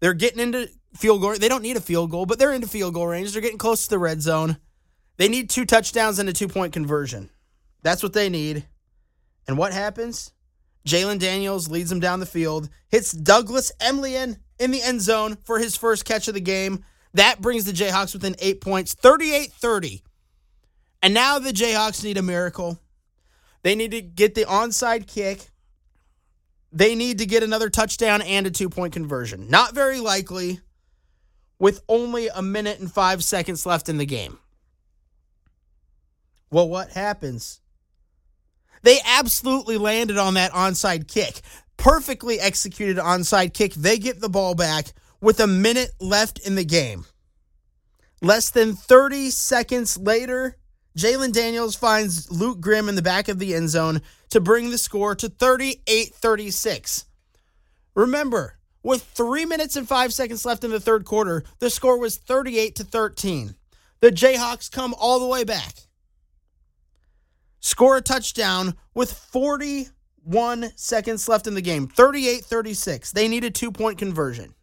They're 0.00 0.14
getting 0.14 0.40
into 0.40 0.70
field 0.96 1.20
goal. 1.20 1.34
They 1.36 1.50
don't 1.50 1.60
need 1.60 1.76
a 1.76 1.80
field 1.82 2.10
goal, 2.10 2.24
but 2.24 2.38
they're 2.38 2.54
into 2.54 2.66
field 2.66 2.94
goal 2.94 3.06
range. 3.06 3.32
They're 3.32 3.42
getting 3.42 3.58
close 3.58 3.84
to 3.84 3.90
the 3.90 3.98
red 3.98 4.22
zone. 4.22 4.56
They 5.18 5.28
need 5.28 5.50
two 5.50 5.66
touchdowns 5.66 6.18
and 6.18 6.26
a 6.26 6.32
two 6.32 6.48
point 6.48 6.72
conversion. 6.72 7.28
That's 7.82 8.02
what 8.02 8.14
they 8.14 8.30
need. 8.30 8.64
And 9.46 9.58
what 9.58 9.74
happens? 9.74 10.32
Jalon 10.86 11.18
Daniels 11.18 11.68
leads 11.68 11.90
them 11.90 12.00
down 12.00 12.20
the 12.20 12.24
field, 12.24 12.70
hits 12.88 13.12
Douglas 13.12 13.72
Emilien 13.78 14.38
in 14.58 14.70
the 14.70 14.80
end 14.80 15.02
zone 15.02 15.36
for 15.44 15.58
his 15.58 15.76
first 15.76 16.06
catch 16.06 16.28
of 16.28 16.34
the 16.34 16.40
game. 16.40 16.82
That 17.12 17.42
brings 17.42 17.66
the 17.66 17.72
Jayhawks 17.72 18.14
within 18.14 18.36
eight 18.38 18.62
points, 18.62 18.94
38 18.94 19.52
30. 19.52 20.02
And 21.02 21.12
now 21.12 21.38
the 21.38 21.52
Jayhawks 21.52 22.02
need 22.02 22.16
a 22.16 22.22
miracle. 22.22 22.78
They 23.62 23.74
need 23.74 23.92
to 23.92 24.02
get 24.02 24.34
the 24.34 24.44
onside 24.44 25.06
kick. 25.06 25.48
They 26.72 26.94
need 26.94 27.18
to 27.18 27.26
get 27.26 27.42
another 27.42 27.70
touchdown 27.70 28.22
and 28.22 28.46
a 28.46 28.50
two 28.50 28.68
point 28.68 28.92
conversion. 28.92 29.48
Not 29.48 29.74
very 29.74 30.00
likely 30.00 30.60
with 31.58 31.82
only 31.88 32.28
a 32.28 32.42
minute 32.42 32.80
and 32.80 32.90
five 32.90 33.22
seconds 33.22 33.64
left 33.66 33.88
in 33.88 33.98
the 33.98 34.06
game. 34.06 34.38
Well, 36.50 36.68
what 36.68 36.90
happens? 36.90 37.60
They 38.82 38.98
absolutely 39.06 39.78
landed 39.78 40.18
on 40.18 40.34
that 40.34 40.52
onside 40.52 41.08
kick. 41.08 41.40
Perfectly 41.76 42.40
executed 42.40 42.96
onside 42.96 43.54
kick. 43.54 43.74
They 43.74 43.98
get 43.98 44.20
the 44.20 44.28
ball 44.28 44.54
back 44.54 44.86
with 45.20 45.40
a 45.40 45.46
minute 45.46 45.92
left 46.00 46.40
in 46.40 46.56
the 46.56 46.64
game. 46.64 47.06
Less 48.20 48.50
than 48.50 48.74
30 48.74 49.30
seconds 49.30 49.96
later, 49.96 50.56
Jalon 50.96 51.32
Daniels 51.32 51.74
finds 51.74 52.30
Luke 52.30 52.60
Grimm 52.60 52.88
in 52.88 52.96
the 52.96 53.02
back 53.02 53.28
of 53.28 53.38
the 53.38 53.54
end 53.54 53.70
zone 53.70 54.02
to 54.30 54.40
bring 54.40 54.70
the 54.70 54.78
score 54.78 55.14
to 55.14 55.28
38 55.28 56.14
36. 56.14 57.06
Remember, 57.94 58.58
with 58.82 59.02
three 59.02 59.44
minutes 59.46 59.76
and 59.76 59.88
five 59.88 60.12
seconds 60.12 60.44
left 60.44 60.64
in 60.64 60.70
the 60.70 60.80
third 60.80 61.04
quarter, 61.04 61.44
the 61.60 61.70
score 61.70 61.98
was 61.98 62.16
38 62.16 62.74
to 62.76 62.84
13. 62.84 63.54
The 64.00 64.10
Jayhawks 64.10 64.70
come 64.70 64.94
all 64.98 65.20
the 65.20 65.26
way 65.26 65.44
back, 65.44 65.74
score 67.60 67.96
a 67.96 68.02
touchdown 68.02 68.74
with 68.94 69.12
41 69.12 70.72
seconds 70.76 71.28
left 71.28 71.46
in 71.46 71.54
the 71.54 71.62
game, 71.62 71.86
38 71.86 72.44
36. 72.44 73.12
They 73.12 73.28
need 73.28 73.44
a 73.44 73.50
two 73.50 73.72
point 73.72 73.98
conversion. 73.98 74.54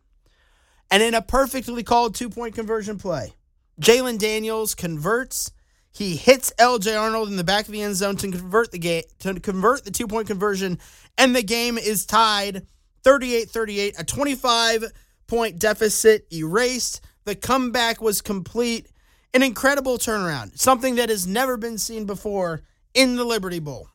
And 0.92 1.02
in 1.02 1.14
a 1.14 1.22
perfectly 1.22 1.84
called 1.84 2.14
two 2.14 2.30
point 2.30 2.54
conversion 2.54 2.98
play, 3.00 3.34
Jalon 3.80 4.20
Daniels 4.20 4.76
converts 4.76 5.52
he 5.92 6.16
hits 6.16 6.54
LJ 6.60 7.00
Arnold 7.00 7.30
in 7.30 7.36
the 7.36 7.44
back 7.44 7.66
of 7.66 7.72
the 7.72 7.82
end 7.82 7.96
zone 7.96 8.16
to 8.18 8.32
convert 8.32 8.72
the 8.72 8.80
game 8.80 9.04
to 9.20 9.40
convert 9.40 9.84
the 9.84 9.92
two-point 9.92 10.28
conversion 10.28 10.80
and 11.18 11.36
the 11.36 11.44
game 11.44 11.78
is 11.78 12.06
tied 12.06 12.66
38-38, 13.04 14.00
a 14.00 14.04
25-point 14.04 15.60
deficit 15.60 16.26
erased. 16.34 17.02
The 17.26 17.36
comeback 17.36 18.02
was 18.02 18.22
complete. 18.22 18.88
An 19.34 19.44
incredible 19.44 20.00
turnaround, 20.00 20.58
something 20.58 20.96
that 20.96 21.10
has 21.10 21.28
never 21.28 21.56
been 21.56 21.78
seen 21.78 22.06
before 22.06 22.64
in 22.96 23.16
the 23.16 23.24
Liberty 23.24 23.60
Bowl. 23.60 23.88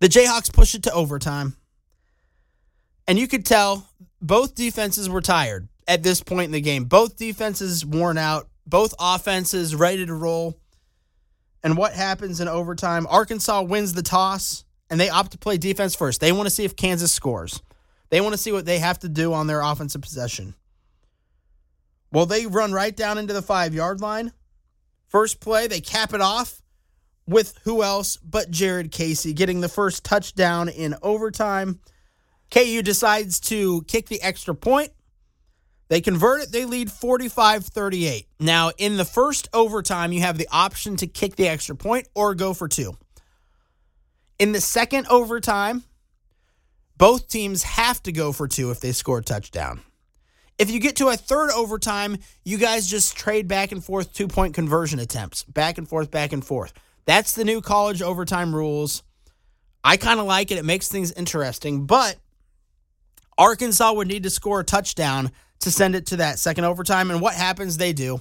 The 0.00 0.08
Jayhawks 0.08 0.52
push 0.52 0.74
it 0.74 0.82
to 0.84 0.92
overtime. 0.92 1.56
And 3.06 3.16
you 3.16 3.28
could 3.28 3.46
tell 3.46 3.88
both 4.20 4.56
defenses 4.56 5.08
were 5.08 5.20
tired 5.20 5.68
at 5.86 6.02
this 6.02 6.20
point 6.20 6.46
in 6.46 6.52
the 6.52 6.60
game. 6.60 6.86
Both 6.86 7.16
defenses 7.16 7.86
worn 7.86 8.18
out 8.18 8.48
both 8.66 8.94
offenses 8.98 9.74
ready 9.74 10.04
to 10.04 10.14
roll. 10.14 10.58
And 11.62 11.76
what 11.76 11.92
happens 11.92 12.40
in 12.40 12.48
overtime? 12.48 13.06
Arkansas 13.08 13.62
wins 13.62 13.92
the 13.92 14.02
toss 14.02 14.64
and 14.90 15.00
they 15.00 15.08
opt 15.08 15.32
to 15.32 15.38
play 15.38 15.58
defense 15.58 15.94
first. 15.94 16.20
They 16.20 16.32
want 16.32 16.46
to 16.46 16.54
see 16.54 16.64
if 16.64 16.76
Kansas 16.76 17.12
scores. 17.12 17.62
They 18.10 18.20
want 18.20 18.34
to 18.34 18.38
see 18.38 18.52
what 18.52 18.66
they 18.66 18.78
have 18.78 18.98
to 19.00 19.08
do 19.08 19.32
on 19.32 19.46
their 19.46 19.60
offensive 19.60 20.02
possession. 20.02 20.54
Well, 22.12 22.26
they 22.26 22.46
run 22.46 22.72
right 22.72 22.94
down 22.94 23.18
into 23.18 23.34
the 23.34 23.42
five 23.42 23.74
yard 23.74 24.00
line. 24.00 24.32
First 25.08 25.40
play, 25.40 25.66
they 25.66 25.80
cap 25.80 26.14
it 26.14 26.20
off 26.20 26.62
with 27.26 27.58
who 27.64 27.82
else 27.82 28.16
but 28.16 28.50
Jared 28.50 28.92
Casey 28.92 29.32
getting 29.32 29.60
the 29.60 29.68
first 29.68 30.04
touchdown 30.04 30.68
in 30.68 30.94
overtime. 31.02 31.80
KU 32.50 32.82
decides 32.82 33.40
to 33.40 33.82
kick 33.82 34.08
the 34.08 34.22
extra 34.22 34.54
point. 34.54 34.92
They 35.88 36.00
convert 36.00 36.42
it, 36.42 36.52
they 36.52 36.64
lead 36.64 36.90
45 36.90 37.64
38. 37.64 38.26
Now, 38.40 38.70
in 38.76 38.96
the 38.96 39.04
first 39.04 39.48
overtime, 39.52 40.12
you 40.12 40.20
have 40.22 40.38
the 40.38 40.48
option 40.50 40.96
to 40.96 41.06
kick 41.06 41.36
the 41.36 41.48
extra 41.48 41.76
point 41.76 42.08
or 42.14 42.34
go 42.34 42.54
for 42.54 42.66
two. 42.66 42.96
In 44.38 44.52
the 44.52 44.60
second 44.60 45.06
overtime, 45.08 45.84
both 46.98 47.28
teams 47.28 47.62
have 47.62 48.02
to 48.02 48.12
go 48.12 48.32
for 48.32 48.48
two 48.48 48.70
if 48.70 48.80
they 48.80 48.92
score 48.92 49.18
a 49.18 49.22
touchdown. 49.22 49.80
If 50.58 50.70
you 50.70 50.80
get 50.80 50.96
to 50.96 51.08
a 51.08 51.16
third 51.16 51.50
overtime, 51.50 52.16
you 52.44 52.56
guys 52.56 52.86
just 52.86 53.16
trade 53.16 53.46
back 53.46 53.72
and 53.72 53.84
forth 53.84 54.12
two 54.12 54.26
point 54.26 54.54
conversion 54.54 54.98
attempts, 54.98 55.44
back 55.44 55.78
and 55.78 55.88
forth, 55.88 56.10
back 56.10 56.32
and 56.32 56.44
forth. 56.44 56.72
That's 57.04 57.34
the 57.34 57.44
new 57.44 57.60
college 57.60 58.02
overtime 58.02 58.54
rules. 58.54 59.02
I 59.84 59.96
kind 59.96 60.18
of 60.18 60.26
like 60.26 60.50
it. 60.50 60.58
It 60.58 60.64
makes 60.64 60.88
things 60.88 61.12
interesting, 61.12 61.86
but 61.86 62.16
Arkansas 63.38 63.92
would 63.92 64.08
need 64.08 64.24
to 64.24 64.30
score 64.30 64.60
a 64.60 64.64
touchdown 64.64 65.30
to 65.60 65.70
send 65.70 65.94
it 65.94 66.06
to 66.06 66.16
that 66.16 66.38
second 66.38 66.64
overtime. 66.64 67.10
And 67.10 67.20
what 67.20 67.34
happens? 67.34 67.76
They 67.76 67.92
do. 67.92 68.20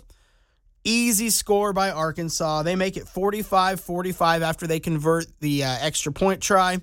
Easy 0.84 1.30
score 1.30 1.74
by 1.74 1.90
Arkansas. 1.90 2.64
They 2.64 2.76
make 2.76 2.96
it 2.96 3.08
45 3.08 3.80
45 3.80 4.44
after 4.44 4.68
they 4.68 4.80
convert 4.80 5.26
the 5.40 5.64
uh, 5.64 5.78
extra 5.82 6.12
point 6.12 6.42
try. 6.42 6.78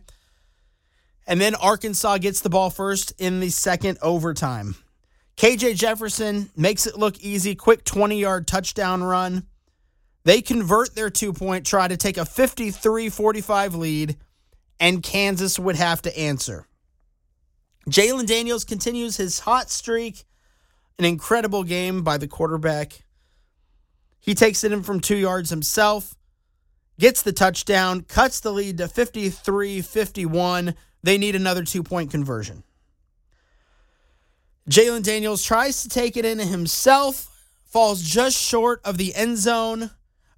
And 1.27 1.41
then 1.41 1.55
Arkansas 1.55 2.19
gets 2.19 2.41
the 2.41 2.51
ball 2.51 2.71
first 2.71 3.13
in 3.19 3.41
the 3.41 3.51
second 3.51 3.99
overtime. 4.03 4.75
KJ 5.37 5.77
Jefferson 5.77 6.51
makes 6.57 6.87
it 6.87 6.99
look 6.99 7.19
easy, 7.21 7.55
quick 7.55 7.85
20 7.85 8.21
yard 8.21 8.47
touchdown 8.47 9.03
run. 9.03 9.47
They 10.25 10.43
convert 10.43 10.95
their 10.95 11.11
two 11.11 11.33
point 11.33 11.67
try 11.67 11.89
to 11.89 11.97
take 11.97 12.17
a 12.17 12.25
53 12.25 13.09
45 13.09 13.75
lead, 13.75 14.17
and 14.79 15.03
Kansas 15.03 15.59
would 15.59 15.77
have 15.77 16.03
to 16.03 16.19
answer. 16.19 16.67
Jalon 17.89 18.27
Daniels 18.27 18.65
continues 18.65 19.17
his 19.17 19.41
hot 19.41 19.71
streak 19.71 20.25
an 20.99 21.05
incredible 21.05 21.65
game 21.65 22.03
by 22.03 22.17
the 22.19 22.29
quarterback. 22.29 23.03
He 24.21 24.35
takes 24.35 24.63
it 24.65 24.73
in 24.73 24.83
from 24.83 25.01
two 25.01 25.17
yards 25.17 25.51
himself, 25.51 26.15
gets 26.99 27.23
the 27.23 27.33
touchdown, 27.33 28.03
cuts 28.03 28.41
the 28.41 28.53
lead 28.53 28.79
to 28.79 28.89
53 28.89 29.81
51. 29.81 30.75
They 31.03 31.19
need 31.19 31.35
another 31.35 31.65
two 31.65 31.83
point 31.83 32.11
conversion. 32.11 32.63
Jalon 34.71 35.03
Daniels 35.03 35.43
tries 35.43 35.83
to 35.83 35.89
take 35.89 36.17
it 36.17 36.25
in 36.25 36.39
himself, 36.39 37.29
falls 37.65 38.03
just 38.03 38.41
short 38.41 38.81
of 38.85 38.97
the 38.97 39.15
end 39.15 39.39
zone, 39.39 39.91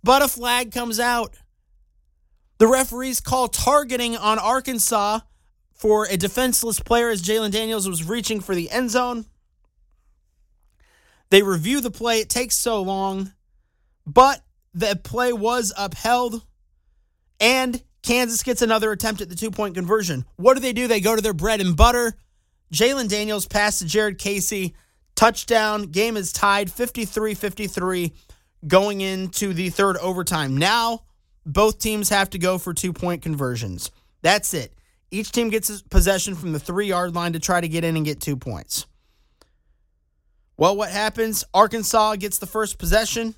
but 0.03 0.23
a 0.23 0.29
flag 0.29 0.73
comes 0.73 0.99
out. 0.99 1.35
The 2.59 2.67
referees 2.67 3.21
call 3.21 3.49
targeting 3.49 4.17
on 4.17 4.39
Arkansas 4.39 5.21
for 5.73 6.07
a 6.07 6.17
defenseless 6.17 6.81
player 6.81 7.11
as 7.11 7.23
Jalon 7.23 7.51
Daniels 7.51 7.87
was 7.87 8.05
reaching 8.05 8.41
for 8.41 8.55
the 8.55 8.71
end 8.71 8.91
zone. 8.91 9.27
They 11.35 11.43
review 11.43 11.81
the 11.81 11.91
play. 11.91 12.21
It 12.21 12.29
takes 12.29 12.55
so 12.55 12.81
long, 12.81 13.33
but 14.07 14.41
the 14.73 14.95
play 14.95 15.33
was 15.33 15.73
upheld, 15.77 16.47
and 17.41 17.83
Kansas 18.05 18.45
gets 18.45 18.63
another 18.63 18.93
attempt 18.93 19.21
at 19.21 19.29
the 19.29 19.35
two 19.35 19.51
point 19.51 19.75
conversion. 19.75 20.27
What 20.37 20.55
do 20.55 20.61
they 20.61 20.73
do? 20.73 20.87
They 20.87 21.01
go 21.01 21.17
to 21.17 21.21
their 21.21 21.33
bread 21.33 21.61
and 21.61 21.77
butter. 21.77 22.15
Jalon 22.73 23.09
Daniels 23.09 23.49
pass 23.49 23.81
to 23.81 23.85
Jared 23.85 24.19
Casey. 24.19 24.77
Touchdown. 25.17 25.87
Game 25.87 26.17
is 26.17 26.33
tied 26.33 26.71
53 26.71 27.35
53 27.35 28.13
going 28.69 29.01
into 29.01 29.53
the 29.53 29.71
third 29.71 29.97
overtime. 29.97 30.57
Now, 30.57 31.03
both 31.45 31.81
teams 31.81 32.11
have 32.11 32.31
to 32.31 32.39
go 32.39 32.59
for 32.59 32.73
two 32.73 32.93
point 32.93 33.23
conversions. 33.23 33.91
That's 34.23 34.55
it. 34.55 34.73
Each 35.11 35.33
team 35.33 35.51
gets 35.51 35.83
possession 35.83 36.37
from 36.37 36.53
the 36.53 36.61
three 36.61 36.87
yard 36.87 37.17
line 37.17 37.33
to 37.33 37.41
try 37.41 37.61
to 37.61 37.67
get 37.67 37.83
in 37.83 37.97
and 37.97 38.07
get 38.07 38.21
two 38.21 38.37
points. 38.37 38.87
Well, 40.57 40.77
what 40.77 40.91
happens? 40.91 41.45
Arkansas 41.53 42.17
gets 42.17 42.39
the 42.39 42.47
first 42.47 42.79
possession. 42.79 43.35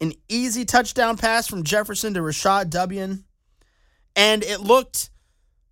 An 0.00 0.12
easy 0.28 0.64
touchdown 0.64 1.16
pass 1.16 1.46
from 1.46 1.62
Jefferson 1.62 2.14
to 2.14 2.22
Rashod 2.22 2.70
Dubinion. 2.70 3.22
And 4.16 4.42
it 4.42 4.60
looked 4.60 5.10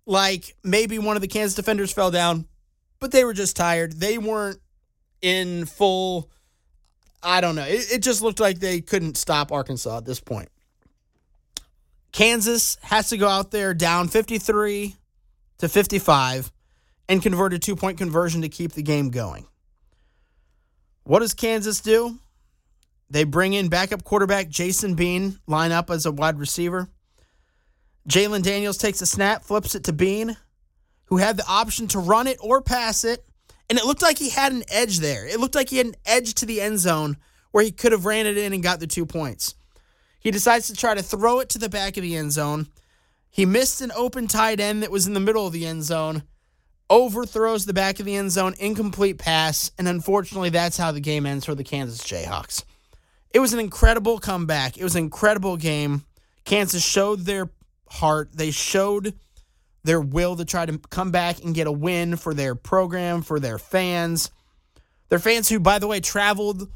like 0.05 0.55
maybe 0.63 0.99
one 0.99 1.15
of 1.15 1.21
the 1.21 1.27
Kansas 1.27 1.55
defenders 1.55 1.91
fell 1.91 2.11
down, 2.11 2.47
but 2.99 3.11
they 3.11 3.23
were 3.23 3.33
just 3.33 3.55
tired. 3.55 3.93
They 3.93 4.17
weren't 4.17 4.59
in 5.21 5.65
full. 5.65 6.29
I 7.21 7.41
don't 7.41 7.55
know. 7.55 7.63
It, 7.63 7.93
it 7.93 7.99
just 7.99 8.21
looked 8.21 8.39
like 8.39 8.59
they 8.59 8.81
couldn't 8.81 9.17
stop 9.17 9.51
Arkansas 9.51 9.97
at 9.97 10.05
this 10.05 10.19
point. 10.19 10.49
Kansas 12.11 12.77
has 12.83 13.09
to 13.09 13.17
go 13.17 13.27
out 13.27 13.51
there 13.51 13.73
down 13.73 14.07
53 14.07 14.95
to 15.57 15.69
55 15.69 16.51
and 17.09 17.21
convert 17.21 17.53
a 17.53 17.59
two 17.59 17.75
point 17.75 17.97
conversion 17.97 18.41
to 18.41 18.49
keep 18.49 18.73
the 18.73 18.83
game 18.83 19.09
going. 19.09 19.45
What 21.03 21.19
does 21.19 21.33
Kansas 21.33 21.81
do? 21.81 22.17
They 23.09 23.25
bring 23.25 23.53
in 23.53 23.69
backup 23.69 24.03
quarterback 24.03 24.49
Jason 24.49 24.95
Bean, 24.95 25.39
line 25.45 25.71
up 25.71 25.89
as 25.89 26.05
a 26.05 26.11
wide 26.11 26.39
receiver. 26.39 26.89
Jalon 28.07 28.41
Daniels 28.41 28.77
takes 28.77 29.01
a 29.01 29.05
snap, 29.05 29.43
flips 29.43 29.75
it 29.75 29.83
to 29.85 29.93
Bean, 29.93 30.37
who 31.05 31.17
had 31.17 31.37
the 31.37 31.47
option 31.47 31.87
to 31.89 31.99
run 31.99 32.27
it 32.27 32.37
or 32.41 32.61
pass 32.61 33.03
it. 33.03 33.25
And 33.69 33.77
it 33.77 33.85
looked 33.85 34.01
like 34.01 34.17
he 34.17 34.29
had 34.29 34.51
an 34.51 34.63
edge 34.69 34.99
there. 34.99 35.27
It 35.27 35.39
looked 35.39 35.55
like 35.55 35.69
he 35.69 35.77
had 35.77 35.87
an 35.87 35.95
edge 36.05 36.33
to 36.35 36.45
the 36.45 36.61
end 36.61 36.79
zone 36.79 37.17
where 37.51 37.63
he 37.63 37.71
could 37.71 37.91
have 37.91 38.05
ran 38.05 38.25
it 38.25 38.37
in 38.37 38.53
and 38.53 38.63
got 38.63 38.79
the 38.79 38.87
two 38.87 39.05
points. 39.05 39.55
He 40.19 40.31
decides 40.31 40.67
to 40.67 40.73
try 40.73 40.95
to 40.95 41.03
throw 41.03 41.39
it 41.39 41.49
to 41.49 41.59
the 41.59 41.69
back 41.69 41.97
of 41.97 42.03
the 42.03 42.15
end 42.15 42.31
zone. 42.31 42.67
He 43.29 43.45
missed 43.45 43.81
an 43.81 43.91
open 43.95 44.27
tight 44.27 44.59
end 44.59 44.83
that 44.83 44.91
was 44.91 45.07
in 45.07 45.13
the 45.13 45.19
middle 45.19 45.45
of 45.45 45.53
the 45.53 45.65
end 45.65 45.83
zone, 45.83 46.23
overthrows 46.89 47.65
the 47.65 47.73
back 47.73 47.99
of 47.99 48.05
the 48.05 48.15
end 48.15 48.31
zone, 48.31 48.55
incomplete 48.59 49.17
pass, 49.17 49.71
and 49.77 49.87
unfortunately, 49.87 50.49
that's 50.49 50.77
how 50.77 50.91
the 50.91 50.99
game 50.99 51.25
ends 51.25 51.45
for 51.45 51.55
the 51.55 51.63
Kansas 51.63 52.01
Jayhawks. 52.01 52.63
It 53.33 53.39
was 53.39 53.53
an 53.53 53.59
incredible 53.59 54.19
comeback. 54.19 54.77
It 54.77 54.83
was 54.83 54.95
an 54.95 55.03
incredible 55.03 55.57
game. 55.57 56.05
Kansas 56.45 56.83
showed 56.83 57.21
their 57.21 57.49
heart. 57.89 58.29
They 58.33 58.51
showed 58.51 59.15
their 59.83 59.99
will 59.99 60.35
to 60.35 60.45
try 60.45 60.65
to 60.65 60.77
come 60.77 61.11
back 61.11 61.43
and 61.43 61.55
get 61.55 61.67
a 61.67 61.71
win 61.71 62.15
for 62.15 62.33
their 62.33 62.55
program, 62.55 63.21
for 63.21 63.39
their 63.39 63.57
fans. 63.57 64.31
Their 65.09 65.19
fans 65.19 65.49
who, 65.49 65.59
by 65.59 65.79
the 65.79 65.87
way, 65.87 65.99
traveled 65.99 66.69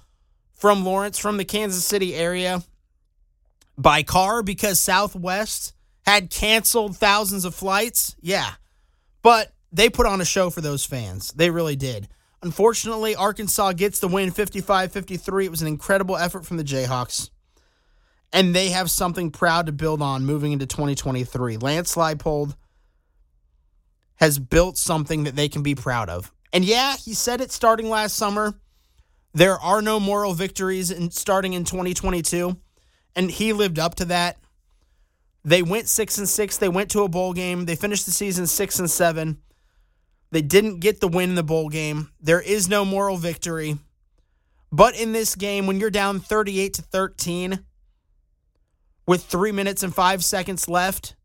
from 0.54 0.84
Lawrence, 0.84 1.18
from 1.18 1.38
the 1.38 1.46
Kansas 1.46 1.86
City 1.86 2.16
area 2.16 2.64
by 3.78 4.04
car 4.04 4.42
because 4.42 4.82
Southwest 4.82 5.74
had 6.06 6.30
canceled 6.30 6.98
thousands 6.98 7.46
of 7.46 7.54
flights. 7.54 8.16
Yeah. 8.22 8.52
But 9.22 9.52
they 9.72 9.90
put 9.90 10.06
on 10.06 10.22
a 10.22 10.26
show 10.26 10.50
for 10.50 10.62
those 10.62 10.86
fans. 10.86 11.32
They 11.34 11.50
really 11.50 11.76
did. 11.76 12.08
Unfortunately, 12.42 13.16
Arkansas 13.16 13.74
gets 13.74 14.00
the 14.00 14.08
win 14.08 14.32
55 14.32 14.92
53. 14.92 15.46
It 15.46 15.52
was 15.52 15.62
an 15.62 15.68
incredible 15.68 16.18
effort 16.18 16.46
from 16.46 16.58
the 16.58 16.64
Jayhawks. 16.64 17.30
And 18.32 18.54
they 18.54 18.70
have 18.70 18.92
something 18.92 19.32
proud 19.32 19.66
to 19.68 19.72
build 19.72 20.02
on 20.02 20.26
moving 20.26 20.52
into 20.52 20.66
2023. 20.66 21.58
Lance 21.58 21.96
Leipold 21.96 22.56
has 24.16 24.38
built 24.38 24.78
something 24.78 25.24
that 25.24 25.36
they 25.36 25.48
can 25.48 25.64
be 25.64 25.76
proud 25.76 26.10
of. 26.10 26.32
And 26.52 26.66
yeah, 26.66 26.96
he 26.98 27.14
said 27.14 27.42
it 27.42 27.52
starting 27.52 27.90
last 27.90 28.16
summer. 28.16 28.54
There 29.34 29.60
are 29.60 29.82
no 29.82 30.00
moral 30.00 30.34
victories 30.34 30.92
in, 30.92 31.12
starting 31.12 31.54
in 31.54 31.64
2022. 31.64 32.58
And 33.16 33.32
he 33.32 33.54
lived 33.54 33.80
up 33.80 33.96
to 33.96 34.06
that. 34.06 34.38
They 35.44 35.64
went 35.64 35.88
six 35.88 36.18
and 36.18 36.28
six. 36.28 36.58
They 36.58 36.70
went 36.70 36.92
to 36.92 37.04
a 37.04 37.08
bowl 37.08 37.34
game. 37.34 37.66
They 37.66 37.76
finished 37.76 38.06
the 38.06 38.12
season 38.12 38.48
six 38.48 38.80
and 38.80 38.90
seven. 38.90 39.38
They 40.32 40.42
didn't 40.42 40.80
get 40.80 41.00
the 41.00 41.08
win 41.08 41.30
in 41.30 41.36
the 41.36 41.44
bowl 41.44 41.70
game. 41.70 42.12
There 42.20 42.42
is 42.42 42.68
no 42.68 42.84
moral 42.84 43.18
victory. 43.18 43.78
But 44.72 45.00
in 45.00 45.14
this 45.14 45.36
game, 45.36 45.68
when 45.68 45.80
you're 45.80 45.90
down 45.90 46.20
38 46.20 46.74
to 46.76 46.82
13 46.82 47.64
with 49.06 49.24
three 49.24 49.54
minutes 49.54 49.84
and 49.84 49.96
five 49.96 50.24
seconds 50.24 50.68
left 50.68 51.16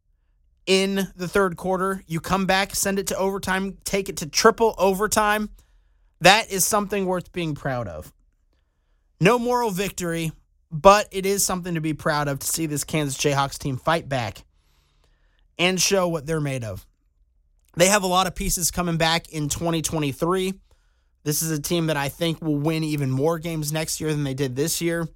in 0.66 1.08
the 1.16 1.26
third 1.26 1.56
quarter, 1.56 2.02
you 2.06 2.20
come 2.20 2.46
back, 2.46 2.74
send 2.74 3.00
it 3.00 3.08
to 3.08 3.16
overtime, 3.16 3.78
take 3.84 4.08
it 4.08 4.18
to 4.18 4.28
triple 4.28 4.76
overtime. 4.78 5.50
That 6.20 6.52
is 6.52 6.64
something 6.64 7.06
worth 7.06 7.32
being 7.32 7.56
proud 7.56 7.88
of. 7.88 8.12
No 9.20 9.40
moral 9.40 9.70
victory, 9.70 10.30
but 10.70 11.08
it 11.10 11.26
is 11.26 11.44
something 11.44 11.74
to 11.74 11.80
be 11.80 11.94
proud 11.94 12.28
of 12.28 12.38
to 12.38 12.46
see 12.46 12.66
this 12.66 12.84
Kansas 12.84 13.18
Jayhawks 13.18 13.58
team 13.58 13.76
fight 13.76 14.08
back 14.08 14.44
and 15.58 15.80
show 15.80 16.06
what 16.06 16.26
they're 16.26 16.40
made 16.40 16.62
of. 16.62 16.86
They 17.74 17.88
have 17.88 18.02
a 18.02 18.06
lot 18.06 18.26
of 18.26 18.34
pieces 18.34 18.70
coming 18.70 18.96
back 18.96 19.30
in 19.30 19.48
2023. 19.48 20.54
This 21.24 21.42
is 21.42 21.50
a 21.50 21.60
team 21.60 21.86
that 21.86 21.96
I 21.96 22.08
think 22.08 22.42
will 22.42 22.58
win 22.58 22.84
even 22.84 23.10
more 23.10 23.38
games 23.38 23.72
next 23.72 24.00
year 24.00 24.10
than 24.12 24.24
they 24.24 24.34
did 24.34 24.56
this 24.56 24.80
year. 24.80 25.08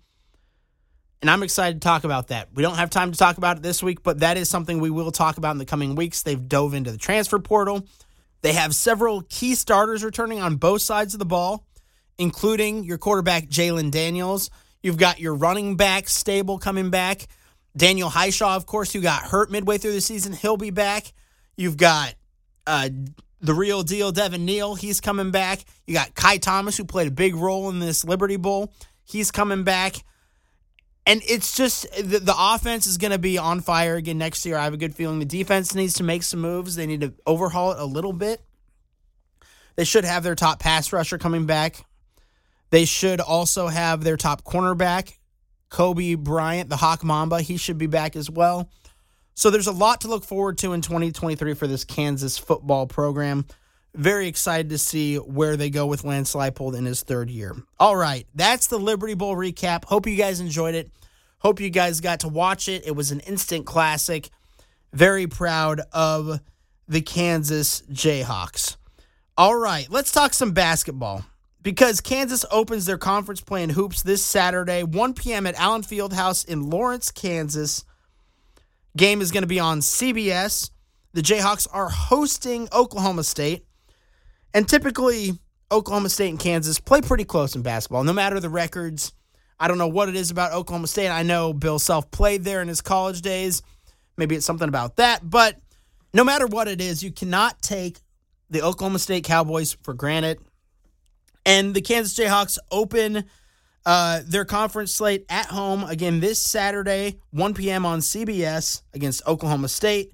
And 1.20 1.30
I'm 1.30 1.42
excited 1.42 1.80
to 1.80 1.84
talk 1.84 2.04
about 2.04 2.28
that. 2.28 2.48
We 2.54 2.62
don't 2.62 2.76
have 2.76 2.90
time 2.90 3.10
to 3.10 3.18
talk 3.18 3.38
about 3.38 3.56
it 3.56 3.62
this 3.62 3.82
week, 3.82 4.02
but 4.02 4.20
that 4.20 4.36
is 4.36 4.48
something 4.48 4.78
we 4.78 4.90
will 4.90 5.10
talk 5.10 5.38
about 5.38 5.52
in 5.52 5.58
the 5.58 5.64
coming 5.64 5.94
weeks. 5.94 6.22
They've 6.22 6.48
dove 6.48 6.74
into 6.74 6.92
the 6.92 6.98
transfer 6.98 7.38
portal. 7.38 7.86
They 8.42 8.52
have 8.52 8.74
several 8.74 9.22
key 9.22 9.54
starters 9.54 10.04
returning 10.04 10.40
on 10.40 10.56
both 10.56 10.82
sides 10.82 11.14
of 11.14 11.18
the 11.18 11.26
ball, 11.26 11.66
including 12.18 12.84
your 12.84 12.98
quarterback, 12.98 13.48
Jalon 13.48 13.90
Daniels. 13.90 14.50
You've 14.82 14.98
got 14.98 15.18
your 15.18 15.34
running 15.34 15.76
back 15.76 16.08
stable 16.08 16.58
coming 16.58 16.90
back. 16.90 17.26
Daniel 17.76 18.08
Hishaw, 18.08 18.54
of 18.54 18.66
course, 18.66 18.92
who 18.92 19.00
got 19.00 19.22
hurt 19.22 19.50
midway 19.50 19.78
through 19.78 19.92
the 19.92 20.00
season, 20.00 20.32
he'll 20.32 20.56
be 20.56 20.70
back. 20.70 21.12
You've 21.56 21.76
got 21.76 22.14
uh, 22.66 22.88
the 23.40 23.54
real 23.54 23.82
deal, 23.82 24.12
Devin 24.12 24.44
Neal, 24.44 24.74
he's 24.74 25.00
coming 25.00 25.30
back. 25.30 25.64
You 25.86 25.94
got 25.94 26.14
Ky 26.14 26.38
Thomas, 26.38 26.76
who 26.76 26.84
played 26.84 27.08
a 27.08 27.12
big 27.12 27.34
role 27.36 27.68
in 27.70 27.78
this 27.78 28.04
Liberty 28.04 28.36
Bowl. 28.36 28.72
He's 29.04 29.30
coming 29.30 29.62
back. 29.62 29.96
And 31.06 31.22
it's 31.28 31.56
just 31.56 31.86
the, 31.94 32.18
the 32.18 32.34
offense 32.36 32.86
is 32.86 32.98
going 32.98 33.12
to 33.12 33.18
be 33.18 33.38
on 33.38 33.60
fire 33.60 33.94
again 33.94 34.18
next 34.18 34.44
year. 34.44 34.56
I 34.56 34.64
have 34.64 34.74
a 34.74 34.78
good 34.78 34.94
feeling 34.94 35.20
the 35.20 35.24
defense 35.24 35.74
needs 35.74 35.94
to 35.94 36.02
make 36.02 36.24
some 36.24 36.40
moves. 36.40 36.74
They 36.74 36.86
need 36.86 37.02
to 37.02 37.14
overhaul 37.24 37.72
it 37.72 37.78
a 37.78 37.84
little 37.84 38.12
bit. 38.12 38.40
They 39.76 39.84
should 39.84 40.04
have 40.04 40.24
their 40.24 40.34
top 40.34 40.58
pass 40.58 40.92
rusher 40.92 41.18
coming 41.18 41.46
back. 41.46 41.84
They 42.70 42.84
should 42.84 43.20
also 43.20 43.68
have 43.68 44.02
their 44.02 44.16
top 44.16 44.42
cornerback, 44.42 45.12
Cobee 45.68 46.16
Bryant, 46.16 46.68
the 46.68 46.76
Hawk 46.76 47.04
Mamba. 47.04 47.40
He 47.40 47.56
should 47.56 47.78
be 47.78 47.86
back 47.86 48.16
as 48.16 48.28
well. 48.28 48.68
So 49.36 49.50
there's 49.50 49.66
a 49.66 49.72
lot 49.72 50.00
to 50.00 50.08
look 50.08 50.24
forward 50.24 50.56
to 50.58 50.72
in 50.72 50.80
2023 50.80 51.52
for 51.52 51.66
this 51.66 51.84
Kansas 51.84 52.38
football 52.38 52.86
program. 52.86 53.44
Very 53.94 54.28
excited 54.28 54.70
to 54.70 54.78
see 54.78 55.16
where 55.16 55.58
they 55.58 55.68
go 55.68 55.86
with 55.86 56.04
Lance 56.04 56.34
Leipold 56.34 56.74
in 56.74 56.86
his 56.86 57.02
third 57.02 57.28
year. 57.28 57.54
All 57.78 57.96
right, 57.96 58.26
that's 58.34 58.66
the 58.66 58.78
Liberty 58.78 59.12
Bowl 59.12 59.36
recap. 59.36 59.84
Hope 59.84 60.06
you 60.06 60.16
guys 60.16 60.40
enjoyed 60.40 60.74
it. 60.74 60.90
Hope 61.38 61.60
you 61.60 61.68
guys 61.68 62.00
got 62.00 62.20
to 62.20 62.28
watch 62.28 62.66
it. 62.66 62.86
It 62.86 62.96
was 62.96 63.10
an 63.10 63.20
instant 63.20 63.66
classic. 63.66 64.30
Very 64.94 65.26
proud 65.26 65.82
of 65.92 66.40
the 66.88 67.02
Kansas 67.02 67.82
Jayhawks. 67.92 68.76
All 69.36 69.56
right, 69.56 69.86
let's 69.90 70.12
talk 70.12 70.32
some 70.32 70.52
basketball 70.52 71.26
because 71.62 72.00
Kansas 72.00 72.46
opens 72.50 72.86
their 72.86 72.96
conference 72.96 73.42
play 73.42 73.62
in 73.62 73.68
hoops 73.68 74.02
this 74.02 74.24
Saturday, 74.24 74.82
1 74.82 75.12
p.m. 75.12 75.46
at 75.46 75.56
Allen 75.56 75.82
Fieldhouse 75.82 76.46
in 76.46 76.70
Lawrence, 76.70 77.10
Kansas. 77.10 77.84
Game 78.96 79.20
is 79.20 79.30
going 79.30 79.42
to 79.42 79.48
be 79.48 79.60
on 79.60 79.80
CBS. 79.80 80.70
The 81.12 81.22
Jayhawks 81.22 81.66
are 81.72 81.88
hosting 81.88 82.68
Oklahoma 82.72 83.24
State. 83.24 83.64
And 84.54 84.68
typically, 84.68 85.38
Oklahoma 85.70 86.08
State 86.08 86.30
and 86.30 86.38
Kansas 86.38 86.80
play 86.80 87.00
pretty 87.00 87.24
close 87.24 87.54
in 87.54 87.62
basketball, 87.62 88.04
no 88.04 88.12
matter 88.12 88.40
the 88.40 88.48
records. 88.48 89.12
I 89.58 89.68
don't 89.68 89.78
know 89.78 89.88
what 89.88 90.08
it 90.08 90.16
is 90.16 90.30
about 90.30 90.52
Oklahoma 90.52 90.86
State. 90.86 91.08
I 91.08 91.22
know 91.22 91.52
Bill 91.52 91.78
Self 91.78 92.10
played 92.10 92.44
there 92.44 92.62
in 92.62 92.68
his 92.68 92.80
college 92.80 93.22
days. 93.22 93.62
Maybe 94.16 94.34
it's 94.36 94.46
something 94.46 94.68
about 94.68 94.96
that. 94.96 95.28
But 95.28 95.58
no 96.14 96.24
matter 96.24 96.46
what 96.46 96.68
it 96.68 96.80
is, 96.80 97.02
you 97.02 97.12
cannot 97.12 97.60
take 97.60 97.98
the 98.50 98.62
Oklahoma 98.62 98.98
State 98.98 99.24
Cowboys 99.24 99.76
for 99.82 99.94
granted. 99.94 100.38
And 101.44 101.74
the 101.74 101.80
Kansas 101.80 102.18
Jayhawks 102.18 102.58
open 102.70 103.24
uh, 103.86 104.20
their 104.26 104.44
conference 104.44 104.92
slate 104.92 105.24
at 105.28 105.46
home 105.46 105.84
again 105.84 106.18
this 106.18 106.42
Saturday, 106.42 107.20
1 107.30 107.54
p.m. 107.54 107.86
on 107.86 108.00
CBS 108.00 108.82
against 108.92 109.26
Oklahoma 109.28 109.68
State. 109.68 110.12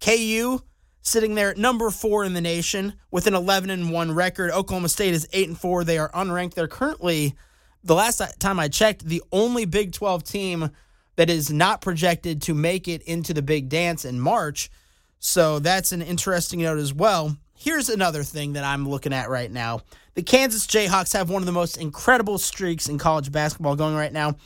KU 0.00 0.62
sitting 1.02 1.34
there 1.34 1.50
at 1.50 1.58
number 1.58 1.90
four 1.90 2.24
in 2.24 2.34
the 2.34 2.40
nation 2.40 2.94
with 3.10 3.26
an 3.26 3.34
11 3.34 3.70
and 3.70 3.90
1 3.90 4.12
record. 4.12 4.52
Oklahoma 4.52 4.88
State 4.88 5.14
is 5.14 5.28
8 5.32 5.48
and 5.48 5.58
4. 5.58 5.82
They 5.82 5.98
are 5.98 6.10
unranked. 6.12 6.54
They're 6.54 6.68
currently, 6.68 7.34
the 7.82 7.96
last 7.96 8.22
time 8.38 8.60
I 8.60 8.68
checked, 8.68 9.04
the 9.04 9.22
only 9.32 9.64
Big 9.64 9.92
12 9.92 10.22
team 10.22 10.70
that 11.16 11.28
is 11.28 11.50
not 11.50 11.80
projected 11.80 12.40
to 12.42 12.54
make 12.54 12.86
it 12.86 13.02
into 13.02 13.34
the 13.34 13.42
big 13.42 13.68
dance 13.68 14.04
in 14.04 14.20
March. 14.20 14.70
So 15.18 15.58
that's 15.58 15.90
an 15.90 16.02
interesting 16.02 16.62
note 16.62 16.78
as 16.78 16.94
well. 16.94 17.36
Here's 17.60 17.88
another 17.88 18.22
thing 18.22 18.52
that 18.52 18.62
I'm 18.62 18.88
looking 18.88 19.12
at 19.12 19.28
right 19.28 19.50
now. 19.50 19.80
The 20.14 20.22
Kansas 20.22 20.64
Jayhawks 20.64 21.12
have 21.14 21.28
one 21.28 21.42
of 21.42 21.46
the 21.46 21.52
most 21.52 21.76
incredible 21.76 22.38
streaks 22.38 22.88
in 22.88 22.98
college 22.98 23.32
basketball 23.32 23.74
going 23.74 23.96
right 23.96 24.12
now. 24.12 24.36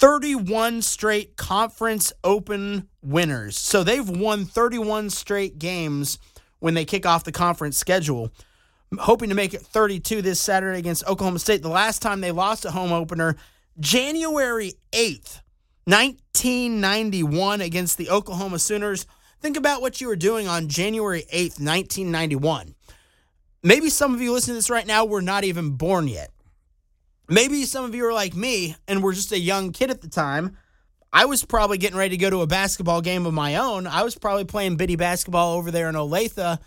31 0.00 0.80
straight 0.80 1.36
conference 1.36 2.10
open 2.24 2.88
winners. 3.02 3.58
So 3.58 3.84
they've 3.84 4.08
won 4.08 4.46
31 4.46 5.10
straight 5.10 5.58
games 5.58 6.18
when 6.60 6.72
they 6.72 6.86
kick 6.86 7.04
off 7.04 7.24
the 7.24 7.32
conference 7.32 7.76
schedule. 7.76 8.32
hoping 8.98 9.28
to 9.28 9.34
make 9.34 9.52
it 9.52 9.60
32 9.60 10.22
this 10.22 10.40
Saturday 10.40 10.78
against 10.78 11.06
Oklahoma 11.06 11.40
State. 11.40 11.60
The 11.60 11.68
last 11.68 12.00
time 12.00 12.22
they 12.22 12.32
lost 12.32 12.64
a 12.64 12.70
home 12.70 12.92
opener, 12.92 13.36
January 13.78 14.72
8th, 14.92 15.42
1991 15.84 17.60
against 17.60 17.98
the 17.98 18.08
Oklahoma 18.08 18.58
Sooners. 18.58 19.04
Think 19.40 19.56
about 19.56 19.80
what 19.80 20.00
you 20.00 20.08
were 20.08 20.16
doing 20.16 20.48
on 20.48 20.68
January 20.68 21.24
8th, 21.32 21.60
1991. 21.60 22.74
Maybe 23.62 23.90
some 23.90 24.14
of 24.14 24.20
you 24.20 24.32
listening 24.32 24.54
to 24.54 24.58
this 24.58 24.70
right 24.70 24.86
now 24.86 25.04
were 25.04 25.22
not 25.22 25.44
even 25.44 25.70
born 25.70 26.08
yet. 26.08 26.30
Maybe 27.28 27.64
some 27.64 27.84
of 27.84 27.94
you 27.94 28.06
are 28.06 28.12
like 28.12 28.34
me 28.34 28.76
and 28.88 29.02
were 29.02 29.12
just 29.12 29.32
a 29.32 29.38
young 29.38 29.72
kid 29.72 29.90
at 29.90 30.00
the 30.00 30.08
time. 30.08 30.56
I 31.12 31.26
was 31.26 31.44
probably 31.44 31.78
getting 31.78 31.96
ready 31.96 32.16
to 32.16 32.20
go 32.20 32.30
to 32.30 32.42
a 32.42 32.46
basketball 32.46 33.00
game 33.00 33.26
of 33.26 33.34
my 33.34 33.56
own. 33.56 33.86
I 33.86 34.02
was 34.02 34.16
probably 34.16 34.44
playing 34.44 34.76
bitty 34.76 34.96
basketball 34.96 35.56
over 35.56 35.70
there 35.70 35.88
in 35.88 35.94
Olathe 35.94 36.58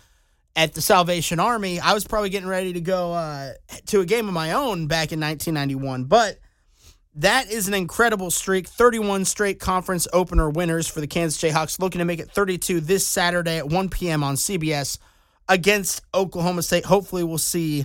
at 0.56 0.74
the 0.74 0.80
Salvation 0.80 1.40
Army. 1.40 1.78
I 1.78 1.92
was 1.94 2.04
probably 2.06 2.30
getting 2.30 2.48
ready 2.48 2.72
to 2.72 2.80
go 2.80 3.12
uh, 3.12 3.52
to 3.86 4.00
a 4.00 4.04
game 4.06 4.28
of 4.28 4.34
my 4.34 4.52
own 4.52 4.86
back 4.86 5.12
in 5.12 5.20
1991. 5.20 6.04
But 6.04 6.38
that 7.16 7.50
is 7.50 7.68
an 7.68 7.74
incredible 7.74 8.30
streak. 8.30 8.66
31 8.66 9.24
straight 9.24 9.60
conference 9.60 10.08
opener 10.12 10.48
winners 10.48 10.88
for 10.88 11.00
the 11.00 11.06
Kansas 11.06 11.40
Jayhawks, 11.40 11.78
looking 11.78 11.98
to 11.98 12.04
make 12.04 12.20
it 12.20 12.30
32 12.30 12.80
this 12.80 13.06
Saturday 13.06 13.58
at 13.58 13.68
1 13.68 13.88
p.m. 13.90 14.24
on 14.24 14.36
CBS 14.36 14.98
against 15.48 16.02
Oklahoma 16.14 16.62
State. 16.62 16.84
Hopefully, 16.84 17.22
we'll 17.22 17.38
see 17.38 17.84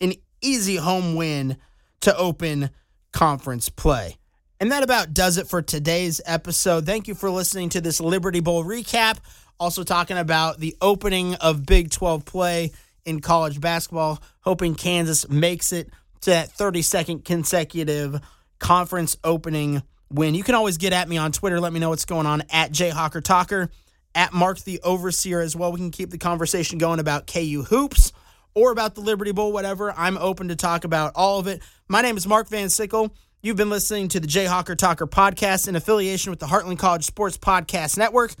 an 0.00 0.14
easy 0.40 0.76
home 0.76 1.16
win 1.16 1.56
to 2.00 2.16
open 2.16 2.70
conference 3.12 3.68
play. 3.68 4.16
And 4.60 4.70
that 4.72 4.82
about 4.82 5.14
does 5.14 5.38
it 5.38 5.48
for 5.48 5.62
today's 5.62 6.20
episode. 6.26 6.86
Thank 6.86 7.08
you 7.08 7.14
for 7.14 7.30
listening 7.30 7.70
to 7.70 7.80
this 7.80 8.00
Liberty 8.00 8.40
Bowl 8.40 8.62
recap. 8.64 9.18
Also, 9.58 9.82
talking 9.82 10.18
about 10.18 10.58
the 10.58 10.76
opening 10.80 11.34
of 11.36 11.66
Big 11.66 11.90
12 11.90 12.24
play 12.24 12.72
in 13.04 13.20
college 13.20 13.60
basketball, 13.60 14.22
hoping 14.40 14.74
Kansas 14.74 15.28
makes 15.28 15.72
it 15.72 15.90
to 16.22 16.30
that 16.30 16.50
32nd 16.50 17.24
consecutive 17.24 18.20
conference 18.60 19.16
opening 19.24 19.82
win. 20.10 20.34
You 20.34 20.44
can 20.44 20.54
always 20.54 20.76
get 20.76 20.92
at 20.92 21.08
me 21.08 21.16
on 21.16 21.32
Twitter. 21.32 21.58
Let 21.58 21.72
me 21.72 21.80
know 21.80 21.90
what's 21.90 22.04
going 22.04 22.26
on 22.26 22.42
at 22.50 22.70
Jayhawker 22.70 23.22
Talker, 23.22 23.70
at 24.14 24.32
Mark 24.32 24.60
the 24.60 24.80
Overseer 24.82 25.40
as 25.40 25.56
well. 25.56 25.72
We 25.72 25.78
can 25.78 25.90
keep 25.90 26.10
the 26.10 26.18
conversation 26.18 26.78
going 26.78 27.00
about 27.00 27.26
KU 27.26 27.64
hoops 27.68 28.12
or 28.54 28.72
about 28.72 28.94
the 28.94 29.00
Liberty 29.00 29.32
Bowl, 29.32 29.52
whatever. 29.52 29.92
I'm 29.92 30.18
open 30.18 30.48
to 30.48 30.56
talk 30.56 30.84
about 30.84 31.12
all 31.14 31.38
of 31.38 31.46
it. 31.46 31.62
My 31.88 32.02
name 32.02 32.16
is 32.16 32.26
Mark 32.26 32.48
Van 32.48 32.68
Sickle. 32.68 33.14
You've 33.42 33.56
been 33.56 33.70
listening 33.70 34.08
to 34.08 34.20
the 34.20 34.26
Jayhawker 34.26 34.76
Talker 34.76 35.06
podcast 35.06 35.66
in 35.66 35.74
affiliation 35.74 36.30
with 36.30 36.40
the 36.40 36.46
Heartland 36.46 36.78
College 36.78 37.04
Sports 37.04 37.38
Podcast 37.38 37.96
Network. 37.96 38.34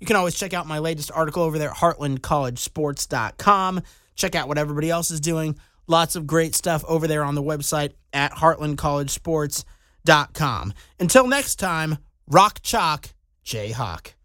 You 0.00 0.06
can 0.06 0.16
always 0.16 0.34
check 0.34 0.54
out 0.54 0.66
my 0.66 0.78
latest 0.78 1.10
article 1.12 1.42
over 1.42 1.58
there 1.58 1.70
at 1.70 1.76
heartlandcollegesports.com. 1.76 3.82
Check 4.14 4.34
out 4.34 4.48
what 4.48 4.58
everybody 4.58 4.90
else 4.90 5.10
is 5.10 5.20
doing. 5.20 5.58
Lots 5.86 6.16
of 6.16 6.26
great 6.26 6.54
stuff 6.54 6.82
over 6.88 7.06
there 7.06 7.22
on 7.22 7.34
the 7.34 7.42
website 7.42 7.92
at 8.12 8.32
heartlandcollegesports.com. 8.32 10.72
Until 10.98 11.26
next 11.26 11.56
time, 11.56 11.98
rock 12.28 12.60
chalk, 12.62 13.14
Jayhawk. 13.44 14.15